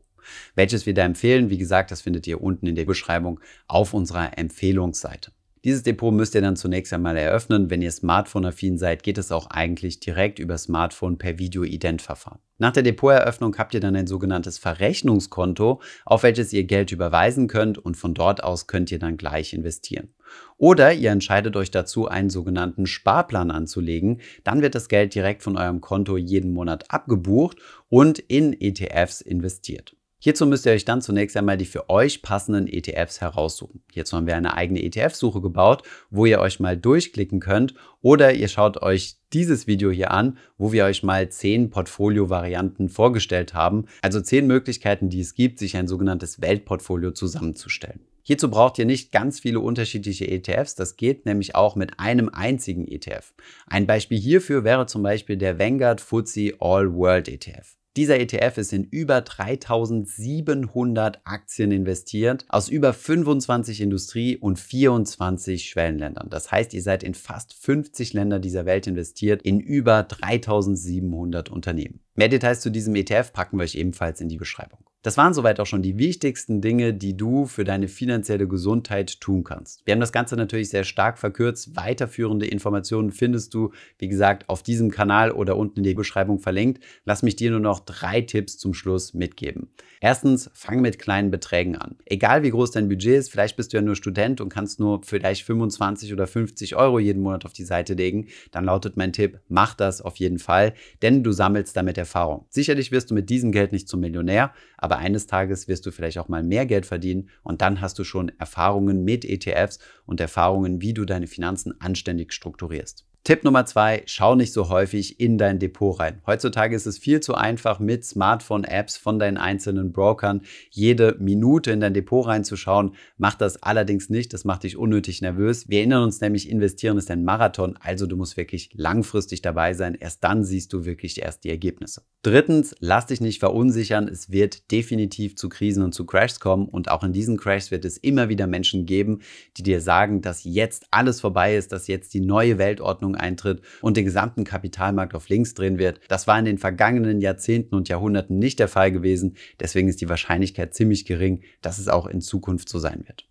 welches 0.56 0.86
wir 0.86 0.94
da 0.94 1.04
empfehlen. 1.04 1.50
Wie 1.50 1.58
gesagt, 1.58 1.90
das 1.90 2.02
findet 2.02 2.28
ihr 2.28 2.42
unten 2.42 2.68
in 2.68 2.76
der 2.76 2.84
Beschreibung 2.84 3.40
auf 3.68 3.94
unserer 3.94 4.38
Empfehlungsseite. 4.38 5.32
Dieses 5.64 5.84
Depot 5.84 6.14
müsst 6.14 6.36
ihr 6.36 6.42
dann 6.42 6.56
zunächst 6.56 6.94
einmal 6.94 7.18
eröffnen. 7.18 7.70
Wenn 7.70 7.82
ihr 7.82 7.92
Smartphone-affin 7.92 8.78
seid, 8.78 9.04
geht 9.04 9.18
es 9.18 9.32
auch 9.32 9.48
eigentlich 9.48 10.00
direkt 10.00 10.40
über 10.40 10.58
Smartphone 10.58 11.18
per 11.18 11.40
Video-Ident-Verfahren. 11.40 12.40
Nach 12.60 12.72
der 12.72 12.84
Depoteröffnung 12.84 13.58
habt 13.58 13.74
ihr 13.74 13.80
dann 13.80 13.96
ein 13.96 14.08
sogenanntes 14.08 14.58
Verrechnungskonto, 14.58 15.82
auf 16.06 16.24
welches 16.24 16.54
ihr 16.54 16.64
Geld 16.64 16.92
überweisen 16.92 17.48
könnt 17.48 17.78
und 17.78 17.98
von 17.98 18.14
dort 18.14 18.44
aus 18.44 18.68
könnt 18.68 18.92
ihr 18.92 19.00
dann 19.00 19.18
gleich 19.18 19.54
investieren. 19.54 20.14
Oder 20.58 20.94
ihr 20.94 21.12
entscheidet 21.12 21.56
euch 21.56 21.72
dazu, 21.72 22.08
einen 22.08 22.30
sogenannten 22.30 22.88
Sparplan 22.88 23.52
anzulegen. 23.52 24.22
Dann 24.44 24.62
wird 24.62 24.76
das 24.76 24.90
Geld 24.90 25.16
direkt 25.16 25.44
von 25.44 25.58
eurem 25.58 25.82
Konto 25.82 26.18
jeden 26.18 26.54
Monat 26.54 26.92
abgebucht 26.92 27.58
und 27.90 28.20
in 28.20 28.54
ETFs 28.60 29.22
investiert. 29.22 29.97
Hierzu 30.20 30.48
müsst 30.48 30.66
ihr 30.66 30.72
euch 30.72 30.84
dann 30.84 31.02
zunächst 31.02 31.38
einmal 31.38 31.58
die 31.58 31.66
für 31.66 31.92
euch 31.92 32.24
passenden 32.24 32.68
ETFs 32.68 33.22
heraussuchen. 33.22 33.84
Hierzu 33.94 34.18
haben 34.18 34.26
wir 34.26 34.36
eine 34.36 34.56
eigene 34.56 34.82
ETF-Suche 34.82 35.42
gebaut, 35.42 35.84
wo 36.10 36.26
ihr 36.26 36.40
euch 36.40 36.60
mal 36.60 36.76
durchklicken 36.76 37.40
könnt 37.40 37.76
oder 38.02 38.34
ihr 38.34 38.48
schaut 38.48 38.82
euch 38.82 39.18
dieses 39.32 39.68
Video 39.68 39.92
hier 39.92 40.10
an, 40.10 40.40
wo 40.58 40.72
wir 40.72 40.86
euch 40.86 41.04
mal 41.04 41.30
zehn 41.30 41.70
Portfolio-Varianten 41.70 42.90
vorgestellt 42.90 43.54
haben. 43.54 43.86
Also 44.02 44.20
zehn 44.20 44.48
Möglichkeiten, 44.48 45.10
die 45.10 45.20
es 45.20 45.36
gibt, 45.36 45.60
sich 45.60 45.78
ein 45.78 45.88
sogenanntes 45.88 46.42
Weltportfolio 46.42 47.12
zusammenzustellen. 47.12 48.00
Hierzu 48.24 48.50
braucht 48.50 48.80
ihr 48.80 48.86
nicht 48.86 49.12
ganz 49.12 49.40
viele 49.40 49.60
unterschiedliche 49.60 50.28
ETFs, 50.28 50.76
das 50.76 50.98
geht 50.98 51.26
nämlich 51.26 51.56
auch 51.56 51.76
mit 51.76 52.00
einem 52.00 52.28
einzigen 52.28 52.86
ETF. 52.88 53.34
Ein 53.68 53.86
Beispiel 53.86 54.20
hierfür 54.20 54.64
wäre 54.64 54.88
zum 54.88 55.04
Beispiel 55.04 55.38
der 55.38 55.60
Vanguard 55.60 56.02
FTSE 56.02 56.56
All 56.60 56.94
World 56.94 57.30
ETF. 57.30 57.78
Dieser 57.98 58.20
ETF 58.20 58.60
ist 58.60 58.74
in 58.74 58.84
über 58.84 59.22
3700 59.22 61.20
Aktien 61.24 61.72
investiert, 61.72 62.46
aus 62.48 62.70
über 62.70 62.94
25 62.94 63.82
Industrie- 63.82 64.38
und 64.38 64.60
24 64.60 65.68
Schwellenländern. 65.68 66.30
Das 66.30 66.52
heißt, 66.52 66.76
ihr 66.76 66.84
seid 66.84 67.02
in 67.02 67.16
fast 67.16 67.56
50 67.56 68.14
Länder 68.14 68.38
dieser 68.38 68.68
Welt 68.68 68.86
investiert, 68.86 69.42
in 69.42 69.60
über 69.60 70.04
3700 70.04 71.50
Unternehmen. 71.50 72.02
Mehr 72.14 72.30
Details 72.30 72.62
zu 72.62 72.70
diesem 72.70 72.96
ETF 72.96 73.34
packen 73.34 73.58
wir 73.58 73.64
euch 73.64 73.74
ebenfalls 73.74 74.22
in 74.22 74.30
die 74.30 74.38
Beschreibung. 74.38 74.88
Das 75.04 75.16
waren 75.16 75.34
soweit 75.34 75.60
auch 75.60 75.66
schon 75.66 75.84
die 75.84 76.00
wichtigsten 76.00 76.60
Dinge, 76.60 76.94
die 76.94 77.16
du 77.16 77.46
für 77.46 77.64
deine 77.64 77.88
finanzielle 77.88 78.48
Gesundheit 78.48 79.22
tun 79.22 79.44
kannst. 79.44 79.86
Wir 79.86 79.94
haben 79.94 80.00
das 80.00 80.12
Ganze 80.12 80.36
natürlich 80.36 80.70
sehr 80.70 80.84
stark 80.84 81.20
verkürzt. 81.20 81.76
Weiterführende 81.76 82.48
Informationen 82.48 83.12
findest 83.12 83.54
du, 83.54 83.72
wie 84.00 84.08
gesagt, 84.08 84.50
auf 84.50 84.64
diesem 84.64 84.90
Kanal 84.90 85.32
oder 85.32 85.56
unten 85.56 85.80
in 85.80 85.84
der 85.84 85.94
Beschreibung 85.94 86.40
verlinkt. 86.40 86.84
Lass 87.06 87.22
mich 87.22 87.36
dir 87.36 87.52
nur 87.52 87.60
noch 87.60 87.80
drei 87.80 88.22
Tipps 88.22 88.58
zum 88.58 88.74
Schluss 88.74 89.14
mitgeben. 89.14 89.70
Erstens, 90.02 90.50
fang 90.54 90.82
mit 90.82 91.00
kleinen 91.00 91.32
Beträgen 91.32 91.76
an. 91.76 91.96
Egal 92.06 92.44
wie 92.44 92.50
groß 92.50 92.72
dein 92.72 92.90
Budget 92.90 93.18
ist, 93.20 93.32
vielleicht 93.32 93.56
bist 93.56 93.74
du 93.74 93.78
ja 93.78 93.84
nur 93.84 93.96
Student 93.96 94.42
und 94.42 94.50
kannst 94.50 94.80
nur 94.80 95.02
vielleicht 95.04 95.44
25 95.44 96.12
oder 96.14 96.28
50 96.28 96.76
Euro 96.76 97.00
jeden 97.00 97.22
Monat 97.22 97.46
auf 97.46 97.54
die 97.54 97.64
Seite 97.64 97.94
legen, 97.94 98.28
dann 98.52 98.66
lautet 98.66 98.98
mein 98.98 99.14
Tipp, 99.14 99.40
mach 99.48 99.74
das 99.74 100.02
auf 100.02 100.18
jeden 100.18 100.40
Fall, 100.40 100.74
denn 101.02 101.24
du 101.24 101.32
sammelst 101.32 101.76
damit 101.76 101.98
Erfahrung. 101.98 102.46
Sicherlich 102.50 102.92
wirst 102.92 103.12
du 103.12 103.16
mit 103.16 103.30
diesem 103.30 103.52
Geld 103.52 103.72
nicht 103.72 103.88
zum 103.88 104.02
Millionär, 104.02 104.54
aber 104.78 104.87
aber 104.88 105.00
eines 105.00 105.28
Tages 105.28 105.68
wirst 105.68 105.86
du 105.86 105.92
vielleicht 105.92 106.18
auch 106.18 106.30
mal 106.30 106.44
mehr 106.44 106.66
Geld 106.66 106.86
verdienen 106.86 107.28
und 107.44 107.62
dann 107.62 107.82
hast 107.82 108.00
du 108.00 108.06
schon 108.06 108.32
Erfahrungen 108.40 109.04
mit 109.04 109.26
ETFs 109.26 109.80
und 110.06 110.22
Erfahrungen, 110.22 110.80
wie 110.80 110.94
du 110.94 111.04
deine 111.04 111.28
Finanzen 111.28 111.76
anständig 111.82 112.32
strukturierst. 112.32 113.06
Tipp 113.28 113.44
Nummer 113.44 113.66
zwei, 113.66 114.04
schau 114.06 114.36
nicht 114.36 114.54
so 114.54 114.70
häufig 114.70 115.20
in 115.20 115.38
dein 115.38 115.60
Depot 115.60 116.00
rein. 116.00 116.22
Heutzutage 116.26 116.74
ist 116.74 116.86
es 116.86 116.98
viel 116.98 117.20
zu 117.20 117.36
einfach, 117.36 117.78
mit 117.78 118.06
Smartphone-Apps 118.06 118.96
von 118.96 119.20
deinen 119.20 119.36
einzelnen 119.36 119.92
Brokern 119.92 120.44
jede 120.70 121.18
Minute 121.20 121.72
in 121.72 121.82
dein 121.82 121.94
Depot 121.94 122.26
reinzuschauen. 122.26 122.96
Mach 123.18 123.36
das 123.36 123.62
allerdings 123.62 124.10
nicht, 124.10 124.32
das 124.32 124.46
macht 124.46 124.64
dich 124.64 124.78
unnötig 124.78 125.22
nervös. 125.22 125.68
Wir 125.68 125.80
erinnern 125.80 126.04
uns 126.04 126.22
nämlich, 126.22 126.50
investieren 126.50 126.98
ist 126.98 127.12
ein 127.12 127.26
Marathon, 127.26 127.76
also 127.82 128.08
du 128.08 128.16
musst 128.16 128.38
wirklich 128.38 128.70
langfristig 128.76 129.42
dabei 129.42 129.74
sein. 129.74 129.96
Erst 129.96 130.24
dann 130.24 130.46
siehst 130.46 130.72
du 130.72 130.86
wirklich 130.86 131.22
erst 131.22 131.44
die 131.44 131.50
Ergebnisse. 131.50 132.04
Drittens, 132.24 132.76
lass 132.80 133.08
dich 133.08 133.20
nicht 133.20 133.40
verunsichern. 133.40 134.08
Es 134.08 134.32
wird 134.32 134.72
definitiv 134.72 135.36
zu 135.36 135.50
Krisen 135.50 135.84
und 135.84 135.94
zu 135.94 136.06
Crashs 136.06 136.40
kommen 136.40 136.68
und 136.68 136.90
auch 136.90 137.04
in 137.04 137.12
diesen 137.12 137.38
Crashs 137.38 137.72
wird 137.72 137.84
es 137.84 137.98
immer 137.98 138.30
wieder 138.30 138.48
Menschen 138.48 138.86
geben, 138.86 139.20
die 139.58 139.64
dir 139.64 139.82
sagen, 139.82 140.22
dass 140.22 140.46
jetzt 140.46 140.88
alles 140.92 141.20
vorbei 141.20 141.58
ist, 141.58 141.74
dass 141.74 141.88
jetzt 141.88 142.14
die 142.14 142.22
neue 142.22 142.58
Weltordnung 142.58 143.17
eintritt 143.18 143.62
und 143.82 143.98
den 143.98 144.06
gesamten 144.06 144.44
Kapitalmarkt 144.44 145.16
auf 145.16 145.30
links 145.30 145.54
drehen 145.54 145.78
wird. 145.78 146.00
Das 146.08 146.28
war 146.28 146.40
in 146.40 146.46
den 146.46 146.58
vergangenen 146.58 147.20
Jahrzehnten 147.22 147.76
und 147.76 147.90
Jahrhunderten 147.90 148.40
nicht 148.40 148.60
der 148.60 148.68
Fall 148.68 148.92
gewesen. 148.92 149.36
Deswegen 149.60 149.88
ist 149.88 150.02
die 150.02 150.10
Wahrscheinlichkeit 150.10 150.74
ziemlich 150.74 151.06
gering, 151.06 151.42
dass 151.62 151.80
es 151.80 151.88
auch 151.88 152.08
in 152.08 152.22
Zukunft 152.22 152.70
so 152.70 152.80
sein 152.80 153.04
wird. 153.08 153.28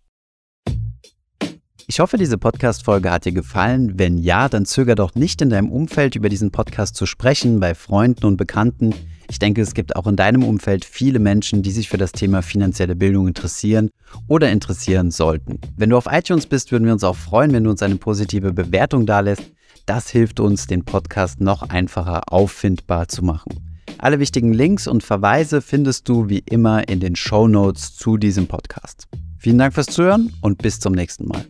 Ich 1.89 2.01
hoffe, 2.01 2.17
diese 2.17 2.37
Podcast-Folge 2.37 3.09
hat 3.11 3.23
dir 3.23 3.31
gefallen. 3.31 3.93
Wenn 3.97 4.17
ja, 4.17 4.49
dann 4.49 4.65
zöger 4.65 4.95
doch 4.95 5.15
nicht 5.15 5.41
in 5.41 5.49
deinem 5.49 5.71
Umfeld 5.71 6.17
über 6.17 6.27
diesen 6.27 6.51
Podcast 6.51 6.97
zu 6.97 7.05
sprechen, 7.05 7.61
bei 7.61 7.75
Freunden 7.75 8.25
und 8.25 8.35
Bekannten. 8.35 8.93
Ich 9.29 9.39
denke, 9.39 9.61
es 9.61 9.73
gibt 9.73 9.95
auch 9.95 10.05
in 10.05 10.17
deinem 10.17 10.43
Umfeld 10.43 10.83
viele 10.83 11.19
Menschen, 11.19 11.61
die 11.61 11.71
sich 11.71 11.87
für 11.87 11.97
das 11.97 12.11
Thema 12.11 12.41
finanzielle 12.41 12.97
Bildung 12.97 13.29
interessieren 13.29 13.89
oder 14.27 14.51
interessieren 14.51 15.11
sollten. 15.11 15.61
Wenn 15.77 15.89
du 15.89 15.95
auf 15.95 16.07
iTunes 16.11 16.45
bist, 16.45 16.73
würden 16.73 16.83
wir 16.83 16.91
uns 16.91 17.05
auch 17.05 17.15
freuen, 17.15 17.53
wenn 17.53 17.63
du 17.63 17.69
uns 17.69 17.81
eine 17.81 17.95
positive 17.95 18.51
Bewertung 18.51 19.05
dalässt. 19.05 19.49
Das 19.87 20.09
hilft 20.09 20.41
uns, 20.41 20.67
den 20.67 20.83
Podcast 20.83 21.39
noch 21.39 21.63
einfacher 21.63 22.21
auffindbar 22.31 23.07
zu 23.07 23.23
machen. 23.23 23.79
Alle 23.97 24.19
wichtigen 24.19 24.51
Links 24.51 24.85
und 24.85 25.01
Verweise 25.01 25.61
findest 25.61 26.09
du 26.09 26.27
wie 26.27 26.43
immer 26.45 26.89
in 26.89 26.99
den 26.99 27.15
Show 27.15 27.47
Notes 27.47 27.95
zu 27.95 28.17
diesem 28.17 28.47
Podcast. 28.47 29.07
Vielen 29.37 29.57
Dank 29.57 29.73
fürs 29.73 29.87
Zuhören 29.87 30.33
und 30.41 30.57
bis 30.57 30.81
zum 30.81 30.91
nächsten 30.91 31.29
Mal. 31.29 31.45